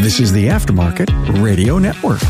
[0.00, 1.10] This is the Aftermarket
[1.42, 2.22] Radio Network.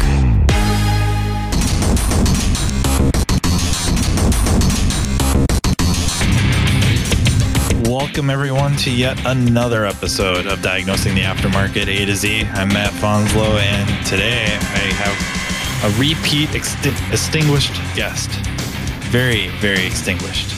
[7.89, 12.45] Welcome, everyone, to yet another episode of Diagnosing the Aftermarket A to Z.
[12.55, 18.31] I'm Matt Fanslow, and today I have a repeat exti- extinguished guest.
[19.13, 20.51] Very, very extinguished.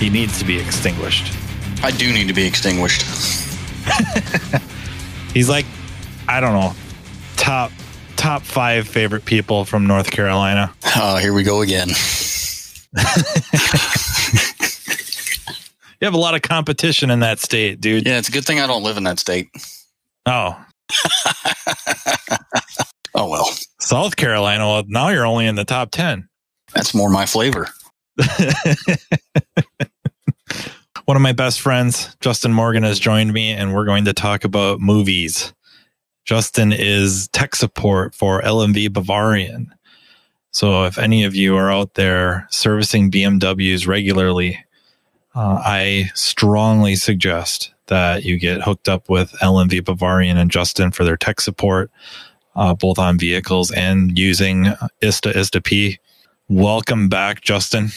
[0.00, 1.36] He needs to be extinguished.
[1.82, 3.02] I do need to be extinguished.
[5.34, 5.66] He's like,
[6.28, 6.72] I don't know,
[7.36, 7.70] top
[8.16, 10.72] top five favorite people from North Carolina.
[10.96, 11.88] Oh, here we go again.
[16.00, 18.04] You have a lot of competition in that state, dude.
[18.06, 19.50] Yeah, it's a good thing I don't live in that state.
[20.26, 20.60] Oh,
[23.14, 24.66] Oh well, South Carolina.
[24.66, 26.28] Well, now you're only in the top 10.
[26.74, 27.68] that's more my flavor.
[31.04, 34.42] One of my best friends, Justin Morgan, has joined me, and we're going to talk
[34.44, 35.52] about movies.
[36.24, 39.72] Justin is tech support for LMV Bavarian.
[40.50, 44.64] So if any of you are out there servicing BMWs regularly,
[45.34, 51.04] uh, I strongly suggest that you get hooked up with LMV Bavarian and Justin for
[51.04, 51.90] their tech support,
[52.54, 54.66] uh, both on vehicles and using
[55.00, 55.98] ISTA ISTA P.
[56.48, 57.88] Welcome back, Justin.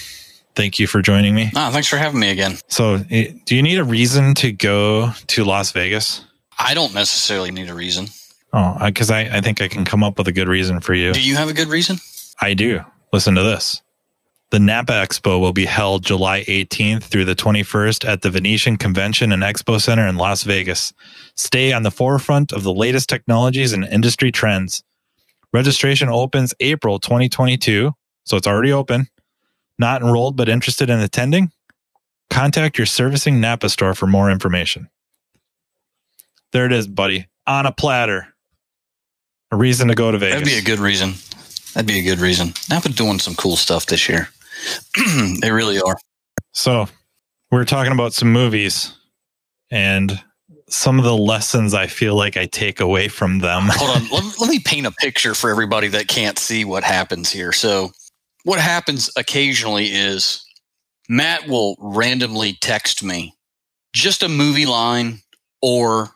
[0.56, 1.52] Thank you for joining me.
[1.56, 2.58] Ah, thanks for having me again.
[2.70, 6.24] So, eh, do you need a reason to go to Las Vegas?
[6.58, 8.08] I don't necessarily need a reason.
[8.54, 11.14] Oh, because I, I think I can come up with a good reason for you.
[11.14, 11.98] Do you have a good reason?
[12.40, 12.82] I do.
[13.12, 13.82] Listen to this.
[14.52, 19.32] The Napa Expo will be held July 18th through the 21st at the Venetian Convention
[19.32, 20.94] and Expo Center in Las Vegas.
[21.36, 24.84] Stay on the forefront of the latest technologies and industry trends.
[25.52, 27.92] Registration opens April 2022,
[28.24, 29.08] so it's already open.
[29.80, 31.52] Not enrolled but interested in attending?
[32.30, 34.90] Contact your servicing Napa store for more information.
[36.56, 37.28] There it is, buddy.
[37.48, 38.34] On a platter.
[39.52, 40.36] A reason to go to Vegas.
[40.36, 41.16] That'd be a good reason.
[41.74, 42.54] That'd be a good reason.
[42.70, 44.30] Napa doing some cool stuff this year.
[45.42, 45.98] they really are.
[46.54, 46.88] So
[47.52, 48.96] we're talking about some movies
[49.70, 50.24] and
[50.70, 53.64] some of the lessons I feel like I take away from them.
[53.72, 54.08] Hold on.
[54.08, 57.52] let, let me paint a picture for everybody that can't see what happens here.
[57.52, 57.92] So,
[58.46, 60.46] what happens occasionally is
[61.10, 63.36] Matt will randomly text me
[63.92, 65.20] just a movie line
[65.62, 66.15] or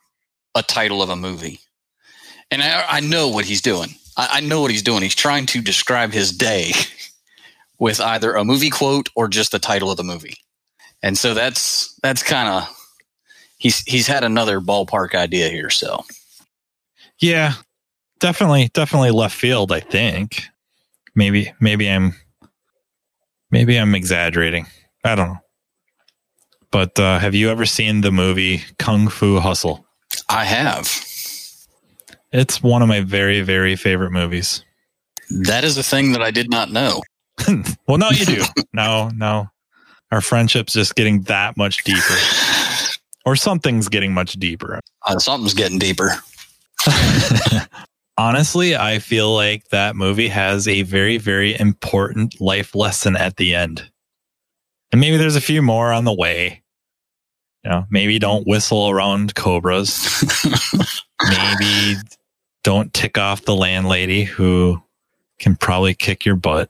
[0.56, 1.60] a title of a movie.
[2.52, 3.90] And I, I know what he's doing.
[4.18, 5.02] I, I know what he's doing.
[5.02, 6.72] He's trying to describe his day
[7.80, 10.38] with either a movie quote or just the title of the movie.
[11.02, 12.76] And so that's that's kind of
[13.58, 15.70] he's he's had another ballpark idea here.
[15.70, 16.04] So
[17.20, 17.54] yeah,
[18.20, 19.72] definitely, definitely left field.
[19.72, 20.44] I think
[21.16, 22.16] maybe, maybe I'm,
[23.52, 24.68] maybe I'm exaggerating.
[25.04, 25.40] I don't know.
[26.72, 29.86] But uh, have you ever seen the movie Kung Fu Hustle?
[30.30, 30.88] I have.
[32.32, 34.64] It's one of my very, very favorite movies.
[35.30, 37.02] That is a thing that I did not know.
[37.88, 38.44] well, now you do.
[38.74, 39.48] no, no.
[40.12, 42.16] our friendship's just getting that much deeper,
[43.26, 44.80] or something's getting much deeper.
[45.06, 46.14] Uh, something's getting deeper.
[48.18, 53.56] Honestly, I feel like that movie has a very, very important life lesson at the
[53.56, 53.90] end.
[54.92, 56.64] And maybe there's a few more on the way.
[57.64, 60.24] You know, maybe don't whistle around cobras.
[61.30, 61.96] maybe
[62.64, 64.82] don't tick off the landlady who
[65.40, 66.70] can probably kick your butt.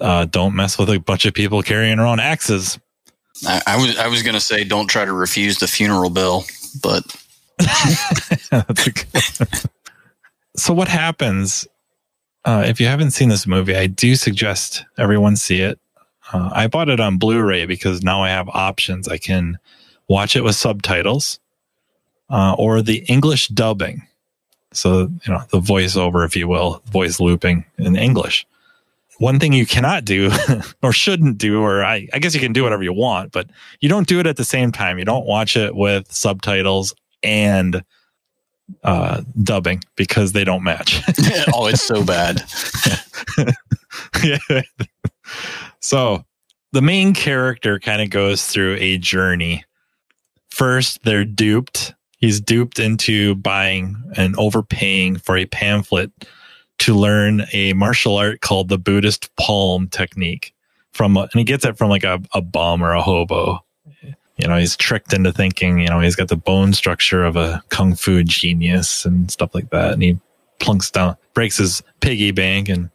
[0.00, 2.78] Uh, don't mess with a bunch of people carrying around axes.
[3.46, 6.44] I, I was I was going to say don't try to refuse the funeral bill,
[6.82, 7.02] but
[8.50, 9.70] That's a good-
[10.56, 11.66] so what happens
[12.44, 13.74] uh, if you haven't seen this movie?
[13.76, 15.78] I do suggest everyone see it.
[16.32, 19.08] Uh, I bought it on Blu-ray because now I have options.
[19.08, 19.58] I can
[20.10, 21.38] watch it with subtitles
[22.28, 24.06] uh, or the English dubbing.
[24.72, 28.46] So you know the voiceover, if you will, voice looping in English.
[29.18, 30.30] One thing you cannot do
[30.82, 33.48] or shouldn't do, or I, I guess you can do whatever you want, but
[33.80, 34.98] you don't do it at the same time.
[34.98, 37.84] You don't watch it with subtitles and
[38.82, 41.02] uh, dubbing because they don't match.
[41.54, 42.42] oh, it's so bad.
[44.24, 44.38] Yeah.
[45.80, 46.24] so
[46.72, 49.64] the main character kind of goes through a journey.
[50.50, 51.94] First, they're duped.
[52.18, 56.10] He's duped into buying and overpaying for a pamphlet
[56.80, 60.54] to learn a martial art called the Buddhist palm technique
[60.92, 63.64] from, and he gets it from like a, a bum or a hobo.
[64.36, 67.62] You know, he's tricked into thinking, you know, he's got the bone structure of a
[67.68, 69.92] kung fu genius and stuff like that.
[69.92, 70.18] And he
[70.58, 72.90] plunks down, breaks his piggy bank and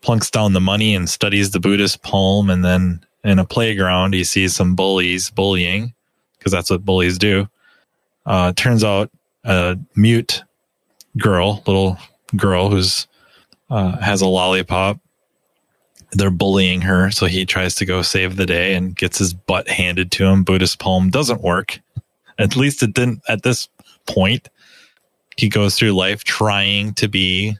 [0.00, 2.50] plunks down the money and studies the Buddhist palm.
[2.50, 5.93] And then in a playground, he sees some bullies bullying
[6.44, 7.48] because that's what bullies do.
[8.26, 9.10] Uh, turns out
[9.44, 10.42] a mute
[11.16, 11.98] girl, little
[12.36, 13.06] girl who's
[13.70, 15.00] uh, has a lollipop.
[16.12, 19.68] They're bullying her, so he tries to go save the day and gets his butt
[19.68, 20.44] handed to him.
[20.44, 21.80] Buddhist palm doesn't work.
[22.38, 23.68] At least it didn't at this
[24.06, 24.50] point.
[25.38, 27.56] He goes through life trying to be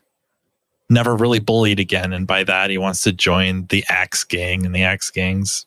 [0.90, 2.12] never really bullied again.
[2.12, 5.66] And by that, he wants to join the Axe Gang, and the Axe Gang's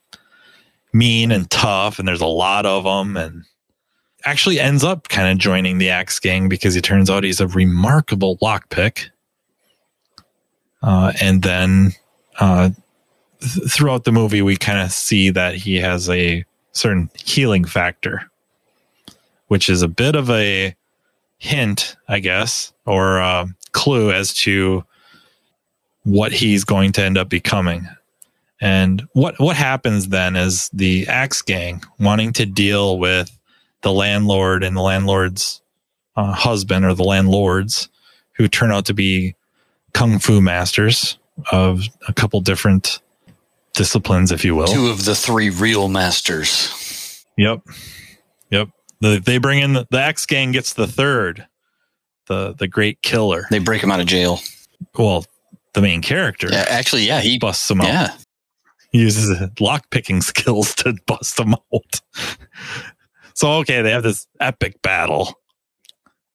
[0.93, 3.17] mean and tough, and there's a lot of them.
[3.17, 3.43] And
[4.27, 7.47] actually ends up kind of joining the Axe Gang because he turns out he's a
[7.47, 9.09] remarkable lockpick.
[10.81, 11.93] Uh, and then
[12.39, 12.69] uh,
[13.39, 16.43] th- throughout the movie, we kind of see that he has a
[16.73, 18.29] certain healing factor,
[19.47, 20.75] which is a bit of a
[21.37, 24.83] hint, I guess, or uh, clue as to
[26.03, 27.87] what he's going to end up becoming.
[28.59, 33.31] And what what happens then is the Axe Gang wanting to deal with
[33.81, 35.61] the landlord and the landlord's
[36.15, 37.89] uh, husband or the landlords
[38.33, 39.35] who turn out to be
[39.93, 41.17] kung fu masters
[41.51, 42.99] of a couple different
[43.73, 44.67] disciplines, if you will.
[44.67, 47.23] Two of the three real masters.
[47.37, 47.61] Yep.
[48.49, 48.69] Yep.
[49.01, 51.45] The, they bring in the, the Axe Gang gets the third,
[52.25, 53.45] the the great killer.
[53.51, 54.39] They break him out of jail.
[54.97, 55.25] Well,
[55.73, 56.47] the main character.
[56.51, 58.09] Yeah, actually, yeah, he busts him out.
[58.91, 62.01] Uses lock picking skills to bust them out.
[63.33, 65.39] so okay, they have this epic battle,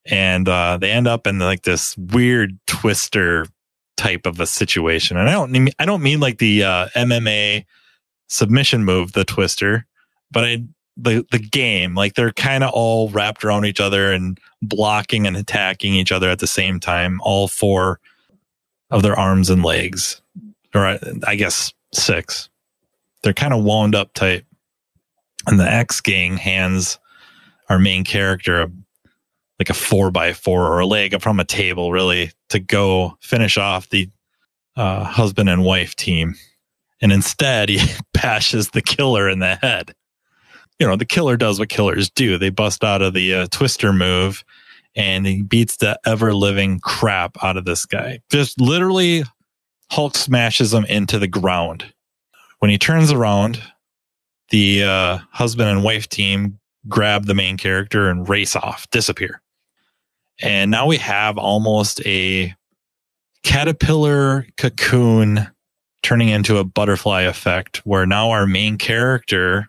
[0.07, 3.47] and uh, they end up in like this weird twister
[3.97, 5.17] type of a situation.
[5.17, 7.65] And I don't mean I don't mean like the uh, MMA
[8.29, 9.87] submission move, the twister,
[10.31, 10.65] but I
[10.97, 15.37] the the game like they're kind of all wrapped around each other and blocking and
[15.37, 17.99] attacking each other at the same time all four
[18.91, 20.21] of their arms and legs
[20.75, 22.49] or i guess six
[23.23, 24.45] they're kind of wound up tight
[25.47, 26.99] and the Axe Gang hands
[27.69, 28.71] our main character a,
[29.59, 33.57] like a four by four or a leg from a table really to go finish
[33.57, 34.09] off the
[34.77, 36.35] uh, husband and wife team
[37.01, 37.81] and instead he
[38.13, 39.95] bashes the killer in the head
[40.83, 42.39] you know, the killer does what killers do.
[42.39, 44.45] They bust out of the uh, twister move
[44.97, 48.19] and he beats the ever living crap out of this guy.
[48.31, 49.23] Just literally
[49.93, 51.93] Hulk smashes him into the ground.
[52.61, 53.63] When he turns around,
[54.49, 56.59] the uh, husband and wife team
[56.89, 59.43] grab the main character and race off, disappear.
[60.41, 62.55] And now we have almost a
[63.43, 65.49] caterpillar cocoon
[66.03, 69.69] turning into a butterfly effect where now our main character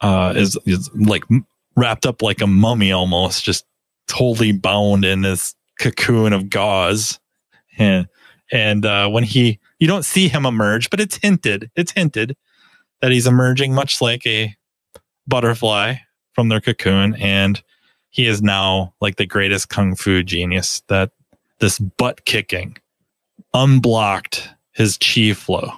[0.00, 1.22] uh, is, is like
[1.76, 3.66] wrapped up like a mummy almost, just
[4.08, 7.20] totally bound in this cocoon of gauze.
[7.78, 8.08] And,
[8.50, 12.36] and uh, when he, you don't see him emerge, but it's hinted, it's hinted
[13.00, 14.54] that he's emerging much like a
[15.26, 15.96] butterfly
[16.32, 17.14] from their cocoon.
[17.16, 17.62] And
[18.10, 21.10] he is now like the greatest kung fu genius that
[21.58, 22.76] this butt kicking
[23.52, 25.70] unblocked his chi flow.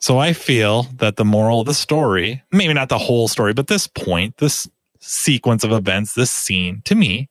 [0.00, 3.66] So I feel that the moral of the story, maybe not the whole story, but
[3.66, 4.68] this point, this
[5.00, 7.28] sequence of events, this scene to me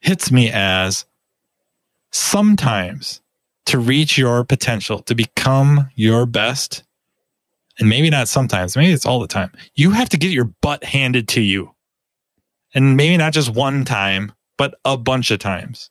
[0.00, 1.04] hits me as
[2.12, 3.20] sometimes
[3.66, 6.82] to reach your potential, to become your best,
[7.78, 10.84] and maybe not sometimes, maybe it's all the time, you have to get your butt
[10.84, 11.74] handed to you.
[12.74, 15.90] And maybe not just one time, but a bunch of times.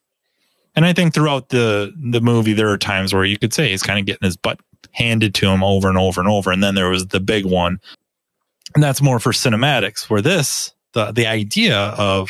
[0.76, 3.84] And I think throughout the the movie, there are times where you could say he's
[3.84, 4.60] kind of getting his butt
[4.92, 6.52] handed to him over and over and over.
[6.52, 7.82] And then there was the big one.
[8.76, 12.30] And that's more for cinematics, where this, the, the idea of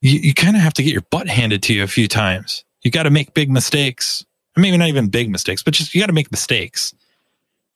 [0.00, 2.64] you, you kind of have to get your butt handed to you a few times.
[2.82, 4.24] You got to make big mistakes.
[4.56, 6.94] Or Maybe not even big mistakes, but just you got to make mistakes.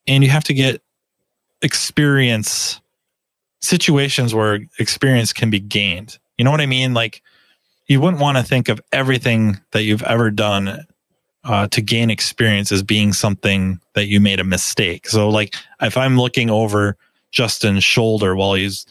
[0.07, 0.81] And you have to get
[1.61, 2.79] experience
[3.61, 6.17] situations where experience can be gained.
[6.37, 6.93] You know what I mean?
[6.93, 7.21] Like
[7.87, 10.85] you wouldn't want to think of everything that you've ever done
[11.43, 15.07] uh, to gain experience as being something that you made a mistake.
[15.07, 16.97] So, like, if I'm looking over
[17.31, 18.85] Justin's shoulder while he's,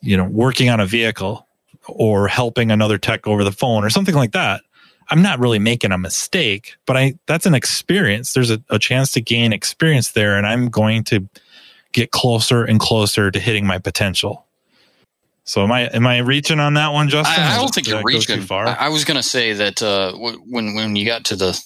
[0.00, 1.46] you know, working on a vehicle
[1.86, 4.62] or helping another tech over the phone or something like that,
[5.10, 8.32] I'm not really making a mistake, but I that's an experience.
[8.32, 11.28] There's a, a chance to gain experience there, and I'm going to
[11.92, 14.46] get closer and closer to hitting my potential.
[15.44, 17.42] So am I am I reaching on that one, Justin?
[17.42, 18.66] I, I don't think you're reaching too far.
[18.66, 21.62] I, I was going to say that uh, when when you got to the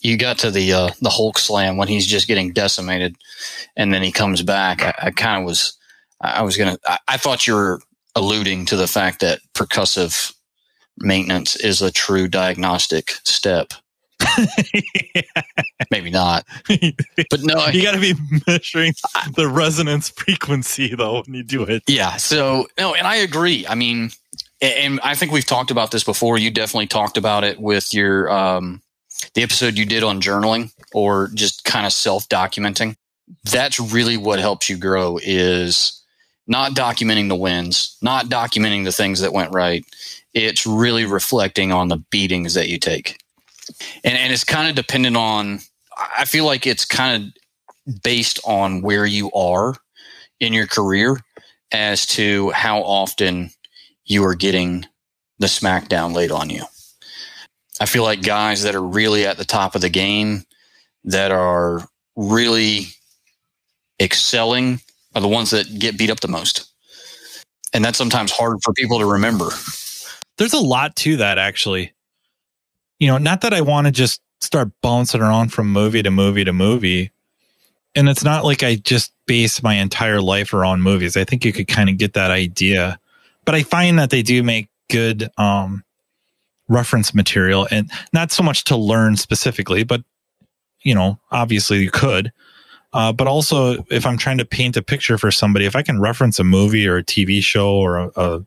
[0.00, 3.16] you got to the uh, the Hulk slam when he's just getting decimated,
[3.76, 4.82] and then he comes back.
[4.82, 5.78] I, I kind of was,
[6.20, 7.80] I was gonna, I, I, thought you were
[8.16, 10.34] alluding to the fact that percussive
[11.00, 13.72] maintenance is a true diagnostic step.
[15.14, 15.22] yeah.
[15.90, 18.14] Maybe not, but no, you got to be
[18.46, 18.92] measuring
[19.34, 21.82] the resonance frequency though when you do it.
[21.88, 22.16] Yeah.
[22.16, 23.66] So no, and I agree.
[23.66, 24.10] I mean,
[24.60, 26.38] and I think we've talked about this before.
[26.38, 28.82] You definitely talked about it with your um,
[29.34, 32.96] the episode you did on journaling or just kind of self documenting.
[33.44, 36.02] That's really what helps you grow is
[36.46, 39.84] not documenting the wins, not documenting the things that went right.
[40.34, 43.20] It's really reflecting on the beatings that you take.
[44.04, 45.60] And, and it's kind of dependent on,
[46.16, 47.34] I feel like it's kind
[47.86, 49.74] of based on where you are
[50.38, 51.18] in your career
[51.72, 53.50] as to how often
[54.04, 54.86] you are getting
[55.38, 56.64] the smackdown laid on you.
[57.80, 60.44] I feel like guys that are really at the top of the game,
[61.04, 62.88] that are really
[64.00, 64.80] excelling,
[65.14, 66.70] are the ones that get beat up the most.
[67.72, 69.48] And that's sometimes hard for people to remember.
[70.40, 71.92] There's a lot to that, actually.
[72.98, 76.44] You know, not that I want to just start bouncing around from movie to movie
[76.44, 77.10] to movie.
[77.94, 81.14] And it's not like I just base my entire life around movies.
[81.14, 82.98] I think you could kind of get that idea.
[83.44, 85.84] But I find that they do make good um,
[86.68, 90.02] reference material and not so much to learn specifically, but
[90.80, 92.32] you know, obviously you could.
[92.94, 96.00] Uh, but also, if I'm trying to paint a picture for somebody, if I can
[96.00, 98.46] reference a movie or a TV show or a, a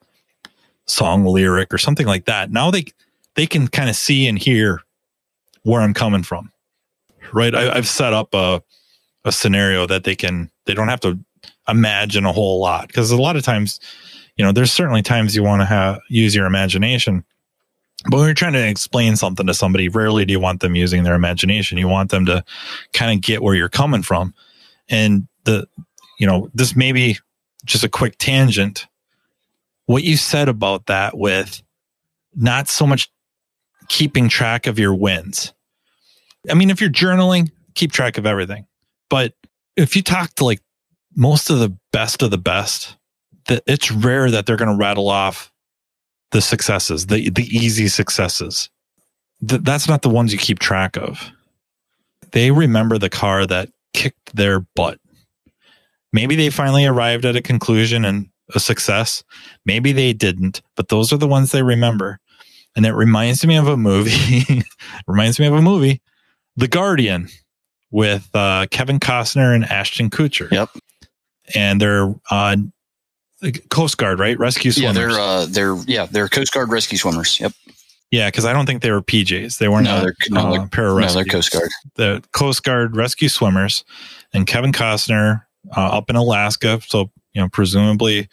[0.86, 2.86] song lyric or something like that, now they
[3.36, 4.82] they can kind of see and hear
[5.64, 6.52] where I'm coming from.
[7.32, 7.56] Right?
[7.56, 8.62] I, I've set up a
[9.26, 11.20] a scenario that they can they don't have to
[11.68, 13.80] imagine a whole lot because a lot of times,
[14.36, 17.24] you know, there's certainly times you want to have use your imagination,
[18.10, 21.04] but when you're trying to explain something to somebody, rarely do you want them using
[21.04, 21.78] their imagination.
[21.78, 22.44] You want them to
[22.92, 24.34] kind of get where you're coming from.
[24.90, 25.68] And the,
[26.20, 27.18] you know, this may be
[27.66, 28.88] just a quick tangent.
[29.86, 31.62] What you said about that with
[32.36, 33.10] not so much
[33.90, 35.54] keeping track of your wins.
[36.50, 38.66] I mean, if you're journaling, keep track of everything.
[39.10, 39.34] But
[39.76, 40.62] if you talk to like
[41.16, 42.98] most of the best of the best,
[43.48, 45.52] that it's rare that they're going to rattle off
[46.32, 48.70] the successes, the the easy successes.
[49.48, 51.30] Th- that's not the ones you keep track of.
[52.32, 55.00] They remember the car that kicked their butt.
[56.12, 59.24] Maybe they finally arrived at a conclusion and a success.
[59.66, 62.20] Maybe they didn't, but those are the ones they remember.
[62.76, 64.64] And it reminds me of a movie.
[65.08, 66.02] reminds me of a movie,
[66.58, 67.30] The Guardian,
[67.92, 70.52] with uh, Kevin Costner and Ashton Kutcher.
[70.52, 70.70] Yep.
[71.54, 72.56] And they're uh,
[73.70, 74.38] Coast Guard, right?
[74.40, 74.96] Rescue swimmers.
[74.96, 77.40] Yeah, they're uh, they're yeah, they're Coast Guard rescue swimmers.
[77.40, 77.52] Yep.
[78.12, 79.58] Yeah, because I don't think they were PJs.
[79.58, 79.86] They weren't.
[79.86, 81.70] No, they're no, they're, no, they're Coast Guard.
[81.96, 83.84] The Coast Guard rescue swimmers,
[84.34, 85.44] and Kevin Costner
[85.76, 86.80] uh, up in Alaska.
[86.86, 88.30] So you know, presumably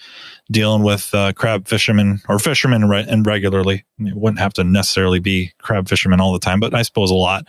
[0.50, 3.84] dealing with uh, crab fishermen or fishermen re- and regularly.
[3.98, 7.14] It wouldn't have to necessarily be crab fishermen all the time, but I suppose a
[7.14, 7.46] lot.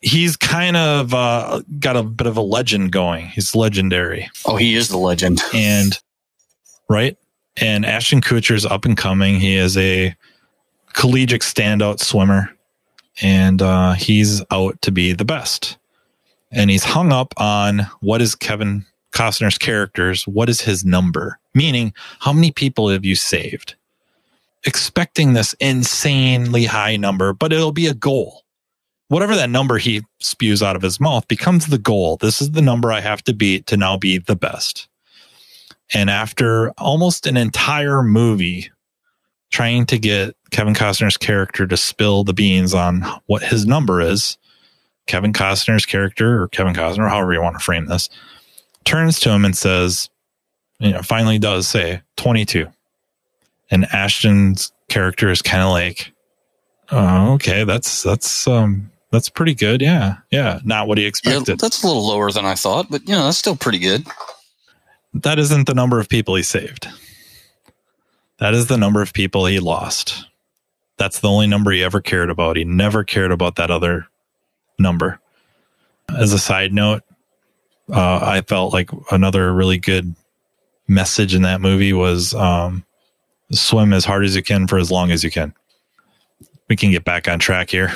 [0.00, 3.26] He's kind of uh, got a bit of a legend going.
[3.26, 4.30] He's legendary.
[4.44, 5.40] Oh, he is the legend.
[5.54, 5.98] And
[6.88, 7.16] right?
[7.56, 9.40] And Ashton Kutcher's up and coming.
[9.40, 10.14] He is a
[10.92, 12.50] collegiate standout swimmer,
[13.20, 15.78] and uh, he's out to be the best.
[16.52, 21.38] And he's hung up on what is Kevin Costner's characters, what is his number?
[21.54, 23.74] Meaning, how many people have you saved?
[24.64, 28.42] Expecting this insanely high number, but it'll be a goal.
[29.08, 32.16] Whatever that number he spews out of his mouth becomes the goal.
[32.16, 34.88] This is the number I have to beat to now be the best.
[35.94, 38.70] And after almost an entire movie
[39.52, 44.36] trying to get Kevin Costner's character to spill the beans on what his number is,
[45.06, 48.10] Kevin Costner's character, or Kevin Costner, however you want to frame this,
[48.86, 50.08] turns to him and says,
[50.78, 52.66] you know, finally does say 22.
[53.70, 56.12] And Ashton's character is kind of like,
[56.90, 59.82] oh, okay, that's, that's, um, that's pretty good.
[59.82, 60.16] Yeah.
[60.30, 60.60] Yeah.
[60.64, 61.48] Not what he expected.
[61.48, 64.06] Yeah, that's a little lower than I thought, but you know, that's still pretty good
[65.22, 66.88] that isn't the number of people he saved.
[68.38, 70.26] That is the number of people he lost.
[70.98, 72.56] That's the only number he ever cared about.
[72.56, 74.08] He never cared about that other
[74.78, 75.20] number.
[76.08, 77.02] As a side note,
[77.90, 80.14] uh, I felt like another really good
[80.88, 82.84] message in that movie was um,
[83.52, 85.54] swim as hard as you can for as long as you can.
[86.68, 87.92] We can get back on track here.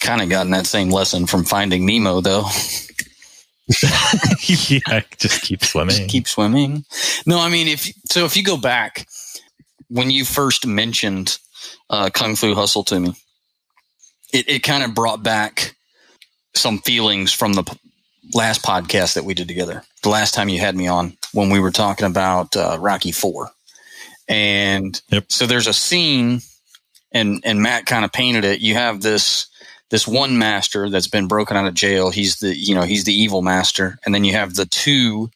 [0.00, 2.44] Kind of gotten that same lesson from Finding Nemo, though.
[4.46, 5.96] yeah, just keep swimming.
[5.96, 6.84] Just keep swimming.
[7.26, 9.06] No, I mean, if so, if you go back
[9.88, 11.38] when you first mentioned
[11.88, 13.14] uh, Kung Fu Hustle to me,
[14.32, 15.76] it, it kind of brought back
[16.54, 17.64] some feelings from the
[18.34, 19.82] last podcast that we did together.
[20.02, 23.50] The last time you had me on when we were talking about uh, Rocky Four,
[24.28, 25.30] and yep.
[25.30, 26.40] so there's a scene,
[27.12, 28.60] and and Matt kind of painted it.
[28.60, 29.46] You have this
[29.90, 32.10] this one master that's been broken out of jail.
[32.10, 35.30] He's the you know he's the evil master, and then you have the two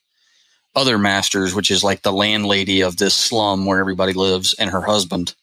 [0.74, 4.82] other masters, which is like the landlady of this slum where everybody lives, and her
[4.82, 5.34] husband.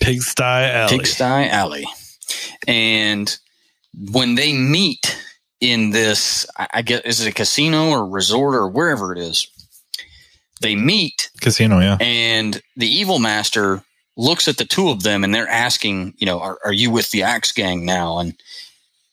[0.00, 0.98] Pigsty Alley.
[0.98, 1.86] Pigsty Alley.
[2.66, 3.36] And
[4.12, 5.18] when they meet
[5.60, 9.46] in this, I guess, is it a casino or resort or wherever it is?
[10.60, 11.96] They meet Casino, yeah.
[12.00, 13.82] and the evil master
[14.16, 17.10] looks at the two of them and they're asking, you know, are, are you with
[17.10, 18.18] the axe gang now?
[18.18, 18.34] And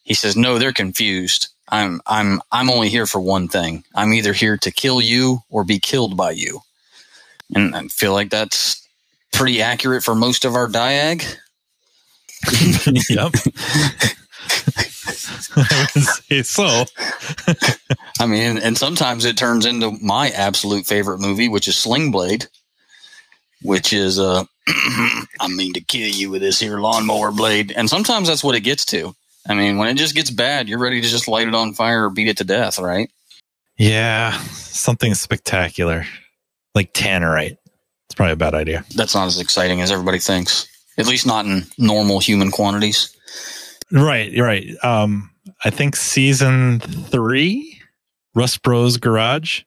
[0.04, 1.48] he says, no, they're confused.
[1.70, 3.84] I'm, I'm, I'm only here for one thing.
[3.96, 6.62] I'm either here to kill you or be killed by you.
[7.56, 8.86] And I feel like that's
[9.32, 11.24] pretty accurate for most of our diag.
[13.10, 13.34] yep.
[15.56, 16.86] I would say so.
[18.20, 22.48] I mean, and sometimes it turns into my absolute favorite movie, which is Sling Blade,
[23.62, 28.28] which is uh, I mean to kill you with this here lawnmower blade, and sometimes
[28.28, 29.16] that's what it gets to.
[29.48, 32.06] I mean, when it just gets bad, you're ready to just light it on fire
[32.06, 33.10] or beat it to death, right?
[33.78, 36.06] Yeah, something spectacular,
[36.76, 37.58] like tannerite.
[38.08, 38.84] It's probably a bad idea.
[38.96, 40.68] That's not as exciting as everybody thinks.
[40.98, 43.16] At least not in normal human quantities.
[43.92, 44.68] Right, you're right.
[44.84, 45.32] Um,
[45.64, 47.82] I think season three,
[48.36, 49.62] Rust Bros Garage,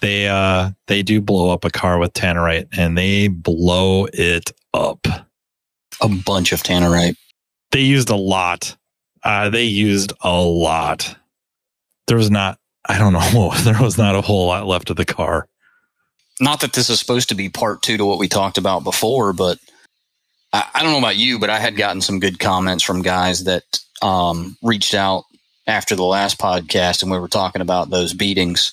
[0.00, 5.06] they uh they do blow up a car with tannerite, and they blow it up.
[6.00, 7.16] A bunch of tannerite.
[7.70, 8.76] They used a lot.
[9.22, 11.16] Uh, they used a lot.
[12.08, 12.58] There was not.
[12.88, 13.52] I don't know.
[13.62, 15.48] There was not a whole lot left of the car.
[16.40, 19.32] Not that this is supposed to be part two to what we talked about before,
[19.32, 19.58] but
[20.52, 23.44] I, I don't know about you, but I had gotten some good comments from guys
[23.44, 23.64] that
[24.02, 25.24] um, reached out
[25.66, 28.72] after the last podcast, and we were talking about those beatings,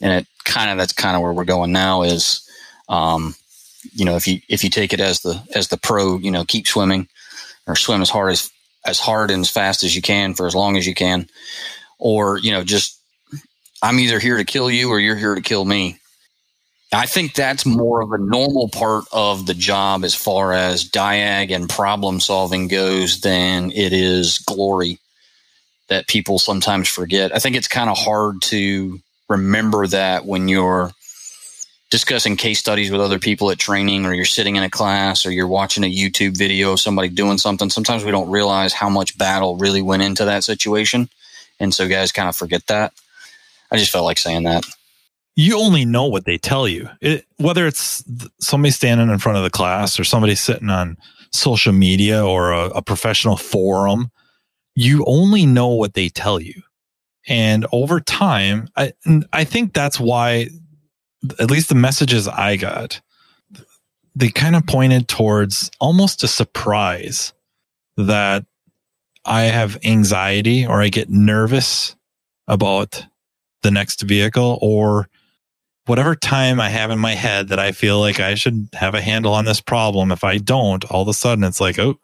[0.00, 2.48] and it kind of that's kind of where we're going now is,
[2.88, 3.34] um,
[3.92, 6.44] you know, if you if you take it as the as the pro, you know,
[6.44, 7.08] keep swimming
[7.66, 8.50] or swim as hard as
[8.84, 11.28] as hard and as fast as you can for as long as you can,
[11.98, 12.98] or you know, just
[13.82, 15.98] I'm either here to kill you or you're here to kill me.
[16.94, 21.50] I think that's more of a normal part of the job as far as diag
[21.50, 24.98] and problem solving goes than it is glory
[25.88, 27.34] that people sometimes forget.
[27.34, 30.92] I think it's kind of hard to remember that when you're
[31.90, 35.30] discussing case studies with other people at training or you're sitting in a class or
[35.30, 37.70] you're watching a YouTube video of somebody doing something.
[37.70, 41.08] Sometimes we don't realize how much battle really went into that situation.
[41.60, 42.92] And so guys kind of forget that.
[43.70, 44.64] I just felt like saying that.
[45.36, 46.88] You only know what they tell you.
[47.00, 48.04] It, whether it's
[48.40, 50.96] somebody standing in front of the class or somebody sitting on
[51.32, 54.10] social media or a, a professional forum,
[54.76, 56.62] you only know what they tell you.
[57.26, 58.92] And over time, I,
[59.32, 60.48] I think that's why,
[61.38, 63.00] at least the messages I got,
[64.14, 67.32] they kind of pointed towards almost a surprise
[67.96, 68.44] that
[69.24, 71.96] I have anxiety or I get nervous
[72.46, 73.06] about
[73.62, 75.08] the next vehicle or
[75.86, 79.00] whatever time I have in my head that I feel like I should have a
[79.00, 80.10] handle on this problem.
[80.10, 81.98] If I don't, all of a sudden it's like, oh,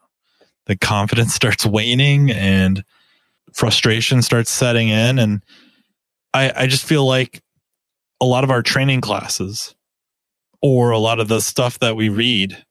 [0.66, 2.85] the confidence starts waning and
[3.53, 5.19] frustration starts setting in.
[5.19, 5.43] And
[6.35, 7.43] I, I just feel like
[8.21, 9.75] a lot of our training classes
[10.62, 12.64] or a lot of the stuff that we read,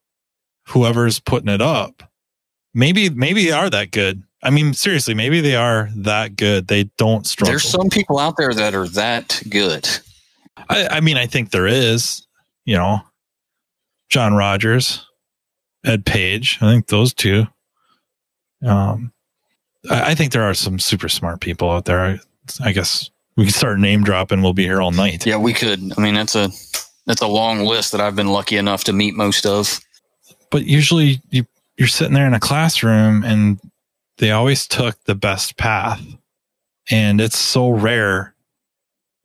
[0.67, 2.04] whoever's putting it up,
[2.74, 4.24] maybe, maybe they are that good.
[4.41, 6.67] I mean, seriously, maybe they are that good.
[6.67, 7.52] They don't struggle.
[7.52, 9.89] There's some people out there that are that good.
[10.69, 12.26] I, I mean, I think there is,
[12.65, 13.02] you know,
[14.10, 15.06] John Rogers,
[15.86, 16.58] Ed Page.
[16.62, 17.45] I think those two.
[18.65, 19.13] Um,
[19.89, 22.02] I, I think there are some super smart people out there.
[22.02, 22.19] I,
[22.62, 24.41] I guess we can start name dropping.
[24.41, 25.26] We'll be here all night.
[25.26, 25.80] Yeah, we could.
[25.98, 26.50] I mean, that's a
[27.06, 29.80] that's a long list that I've been lucky enough to meet most of.
[30.52, 31.45] But usually, you
[31.78, 33.60] you're sitting there in a classroom, and
[34.17, 36.02] they always took the best path,
[36.89, 38.36] and it's so rare.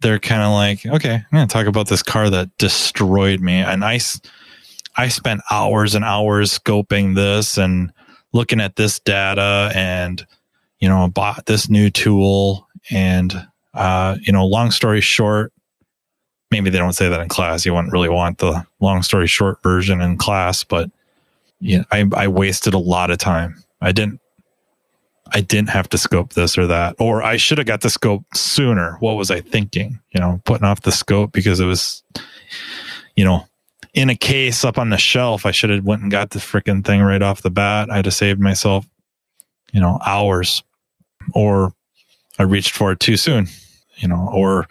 [0.04, 3.54] They're kind of like, okay, I'm going to talk about this car that destroyed me,
[3.54, 3.98] and I,
[4.98, 7.90] I spent hours and hours scoping this and
[8.34, 10.26] looking at this data, and
[10.78, 15.54] you know, bought this new tool, and uh, you know, long story short,
[16.50, 17.64] maybe they don't say that in class.
[17.64, 20.90] You wouldn't really want the long story short version in class, but
[21.60, 23.64] yeah, I, I wasted a lot of time.
[23.80, 24.20] I didn't,
[25.32, 28.24] I didn't have to scope this or that, or I should have got the scope
[28.34, 28.96] sooner.
[29.00, 29.98] What was I thinking?
[30.10, 32.02] You know, putting off the scope because it was,
[33.16, 33.46] you know,
[33.94, 35.46] in a case up on the shelf.
[35.46, 37.90] I should have went and got the freaking thing right off the bat.
[37.90, 38.86] I'd have saved myself,
[39.72, 40.62] you know, hours,
[41.32, 41.72] or
[42.38, 43.48] I reached for it too soon,
[43.96, 44.68] you know, or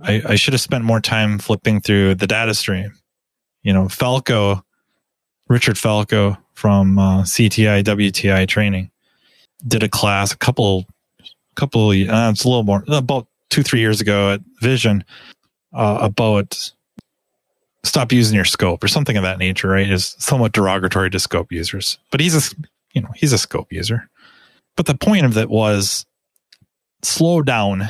[0.00, 2.94] I, I should have spent more time flipping through the data stream.
[3.62, 4.64] You know, Falco,
[5.48, 8.90] Richard Falco from uh, CTI WTI training
[9.66, 10.86] did a class a couple,
[11.56, 15.04] couple, uh, it's a little more about two three years ago at Vision,
[15.72, 16.72] uh, about
[17.84, 19.90] stop using your scope or something of that nature, right?
[19.90, 22.54] Is somewhat derogatory to scope users, but he's a,
[22.92, 24.08] you know, he's a scope user.
[24.76, 26.06] But the point of it was
[27.02, 27.88] slow down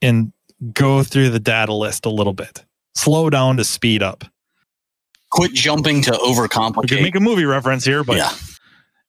[0.00, 0.32] and
[0.72, 2.64] go through the data list a little bit.
[2.94, 4.24] Slow down to speed up.
[5.30, 6.82] Quit jumping to overcomplicate.
[6.82, 8.30] We could make a movie reference here, but yeah.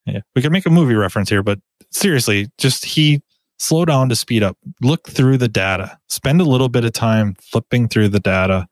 [0.06, 1.60] Yeah, we could make a movie reference here, but
[1.92, 3.22] seriously, just he
[3.58, 4.58] slow down to speed up.
[4.82, 5.98] Look through the data.
[6.08, 8.68] Spend a little bit of time flipping through the data.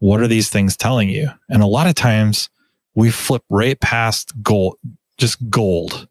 [0.00, 1.30] What are these things telling you?
[1.48, 2.50] And a lot of times
[2.94, 4.76] we flip right past gold,
[5.16, 6.08] just gold,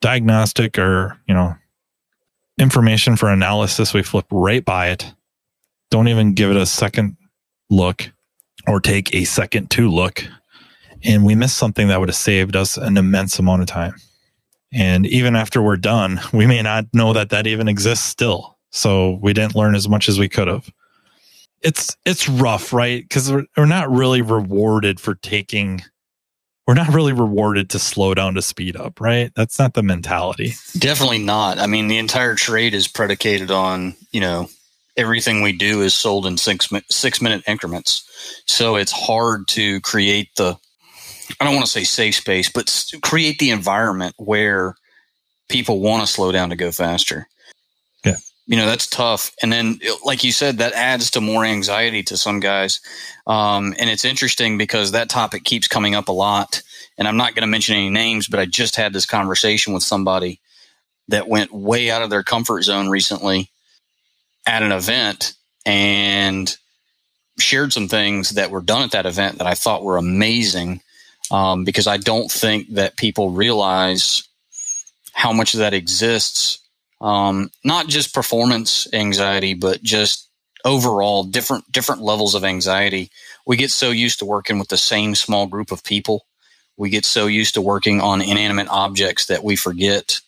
[0.00, 1.54] diagnostic or, you know,
[2.58, 3.92] information for analysis.
[3.92, 5.12] We flip right by it.
[5.90, 7.16] Don't even give it a second
[7.68, 8.10] look
[8.66, 10.24] or take a second to look.
[11.04, 13.94] And we miss something that would have saved us an immense amount of time.
[14.72, 18.58] And even after we're done, we may not know that that even exists still.
[18.70, 20.70] So we didn't learn as much as we could have.
[21.60, 23.02] It's it's rough, right?
[23.02, 25.82] Because we're, we're not really rewarded for taking.
[26.66, 29.32] We're not really rewarded to slow down to speed up, right?
[29.34, 30.54] That's not the mentality.
[30.78, 31.58] Definitely not.
[31.58, 34.48] I mean, the entire trade is predicated on you know
[34.96, 38.08] everything we do is sold in six six minute increments.
[38.46, 40.56] So it's hard to create the
[41.38, 44.74] I don't want to say safe space, but create the environment where
[45.48, 47.28] people want to slow down to go faster.
[48.04, 48.16] Yeah.
[48.46, 49.32] You know, that's tough.
[49.42, 52.80] And then, like you said, that adds to more anxiety to some guys.
[53.26, 56.62] Um, and it's interesting because that topic keeps coming up a lot.
[56.98, 59.82] And I'm not going to mention any names, but I just had this conversation with
[59.82, 60.40] somebody
[61.08, 63.50] that went way out of their comfort zone recently
[64.46, 65.34] at an event
[65.66, 66.56] and
[67.38, 70.82] shared some things that were done at that event that I thought were amazing
[71.30, 74.28] um, because I don't think that people realize
[75.12, 76.58] how much of that exists.
[77.00, 80.28] Um, not just performance anxiety, but just
[80.64, 83.10] overall different different levels of anxiety.
[83.46, 86.26] We get so used to working with the same small group of people.
[86.76, 90.20] We get so used to working on inanimate objects that we forget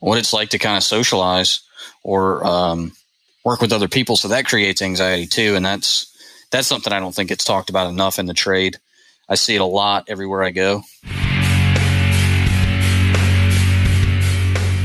[0.00, 1.60] what it's like to kind of socialize
[2.02, 2.92] or um,
[3.44, 4.16] work with other people.
[4.16, 6.10] So that creates anxiety too, and that's
[6.50, 8.78] that's something I don't think it's talked about enough in the trade.
[9.28, 10.82] I see it a lot everywhere I go.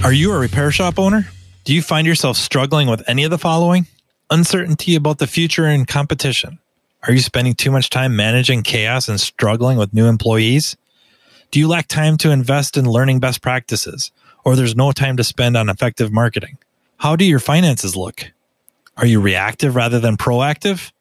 [0.04, 1.28] Are you a repair shop owner?
[1.66, 3.86] Do you find yourself struggling with any of the following?
[4.30, 6.60] Uncertainty about the future and competition.
[7.04, 10.78] Are you spending too much time managing chaos and struggling with new employees?
[11.52, 14.12] Do you lack time to invest in learning best practices?
[14.46, 16.58] Or there's no time to spend on effective marketing?
[16.98, 18.32] How do your finances look?
[18.96, 20.92] Are you reactive rather than proactive?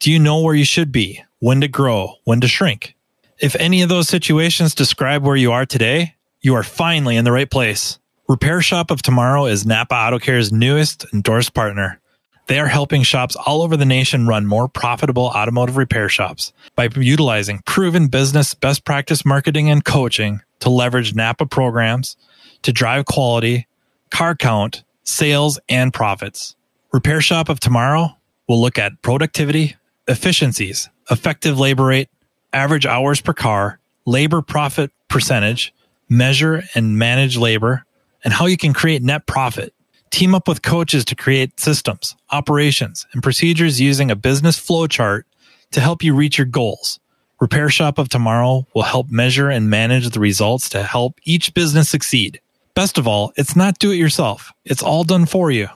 [0.00, 2.94] Do you know where you should be, when to grow, when to shrink?
[3.38, 7.32] If any of those situations describe where you are today, you are finally in the
[7.32, 7.98] right place.
[8.28, 12.00] Repair Shop of Tomorrow is Napa Auto Care's newest endorsed partner.
[12.48, 16.88] They are helping shops all over the nation run more profitable automotive repair shops by
[16.96, 22.16] utilizing proven business best practice marketing and coaching to leverage Napa programs
[22.62, 23.66] to drive quality,
[24.10, 26.56] car count, sales, and profits.
[26.92, 28.16] Repair Shop of Tomorrow
[28.48, 29.76] will look at productivity,
[30.08, 32.08] efficiencies, effective labor rate,
[32.52, 35.72] average hours per car, labor profit percentage,
[36.08, 37.84] measure and manage labor,
[38.24, 39.74] and how you can create net profit.
[40.10, 45.26] Team up with coaches to create systems, operations, and procedures using a business flow chart
[45.72, 46.98] to help you reach your goals.
[47.40, 51.88] Repair Shop of Tomorrow will help measure and manage the results to help each business
[51.88, 52.40] succeed.
[52.74, 54.52] Best of all, it's not do it yourself.
[54.64, 55.68] It's all done for you.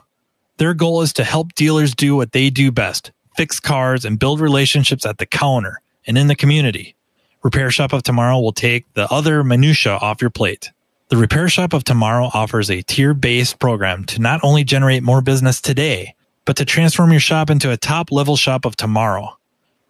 [0.57, 4.39] Their goal is to help dealers do what they do best fix cars, and build
[4.39, 6.95] relationships at the counter and in the community.
[7.43, 10.71] Repair Shop of Tomorrow will take the other minutia off your plate.
[11.09, 15.21] The Repair Shop of Tomorrow offers a tier based program to not only generate more
[15.21, 16.15] business today,
[16.45, 19.37] but to transform your shop into a top level shop of tomorrow.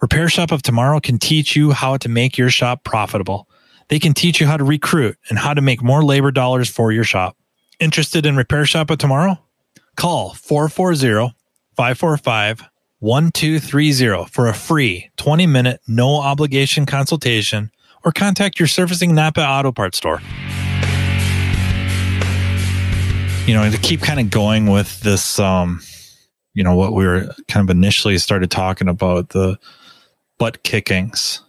[0.02, 3.48] Repair Shop of Tomorrow can teach you how to make your shop profitable.
[3.88, 6.92] They can teach you how to recruit and how to make more labor dollars for
[6.92, 7.38] your shop.
[7.80, 9.40] Interested in Repair Shop of Tomorrow?
[9.96, 11.36] Call 440
[11.76, 12.64] 545
[13.04, 17.70] 1230 for a free 20 minute, no obligation consultation
[18.06, 20.22] or contact your servicing Napa Auto Parts store.
[23.46, 25.82] You know, to keep kind of going with this, um,
[26.54, 29.60] you know, what we were kind of initially started talking about the
[30.38, 31.42] butt kickings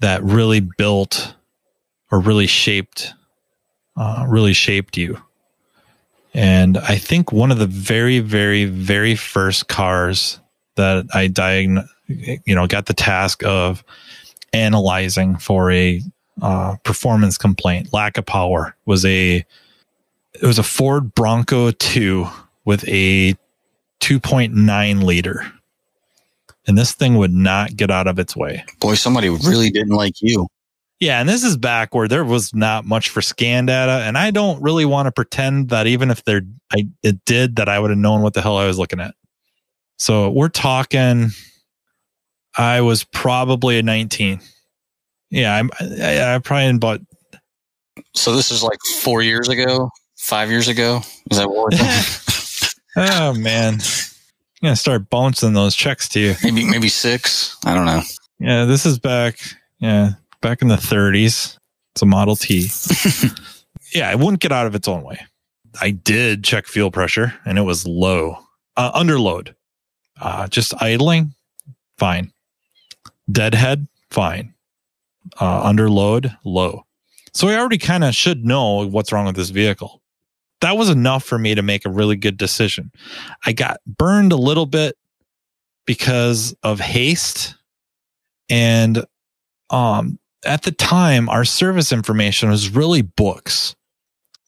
[0.00, 1.34] that really built
[2.10, 3.12] or really shaped,
[3.98, 5.20] uh, really shaped you.
[6.32, 10.40] And I think one of the very, very, very first cars
[10.76, 13.84] that I diagn, you know, got the task of
[14.52, 16.02] analyzing for a
[16.40, 17.92] uh, performance complaint.
[17.92, 19.44] Lack of power was a
[20.34, 22.26] it was a Ford Bronco 2
[22.64, 23.34] with a
[24.00, 25.50] 2.9 liter
[26.66, 28.64] and this thing would not get out of its way.
[28.80, 30.48] Boy, somebody really didn't like you.
[30.98, 34.30] Yeah, and this is back where there was not much for scan data, and I
[34.30, 37.90] don't really want to pretend that even if there I it did that I would
[37.90, 39.14] have known what the hell I was looking at.
[39.98, 41.30] So we're talking
[42.56, 44.40] I was probably a 19.
[45.30, 47.00] Yeah, I'm I, I probably in about
[48.14, 51.02] So this is like four years ago, five years ago.
[51.30, 51.74] Is that what
[52.96, 53.74] oh man.
[53.74, 56.34] I'm gonna start bouncing those checks to you.
[56.42, 57.56] maybe maybe six?
[57.64, 58.02] I don't know.
[58.38, 59.38] Yeah, this is back
[59.78, 61.58] yeah, back in the 30s.
[61.94, 62.70] It's a Model T.
[63.94, 65.20] yeah, it wouldn't get out of its own way.
[65.80, 68.38] I did check fuel pressure and it was low,
[68.76, 69.54] uh, under load.
[70.20, 71.34] Uh, just idling,
[71.98, 72.32] fine.
[73.30, 74.54] Deadhead, fine.
[75.40, 76.84] Uh, under load, low.
[77.34, 80.00] So I already kind of should know what's wrong with this vehicle.
[80.62, 82.90] That was enough for me to make a really good decision.
[83.44, 84.96] I got burned a little bit
[85.86, 87.54] because of haste
[88.50, 89.04] and
[89.70, 93.74] um at the time our service information was really books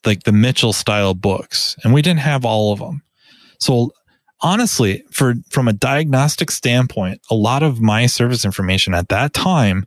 [0.05, 3.01] like the mitchell style books and we didn't have all of them
[3.59, 3.91] so
[4.41, 9.85] honestly for from a diagnostic standpoint a lot of my service information at that time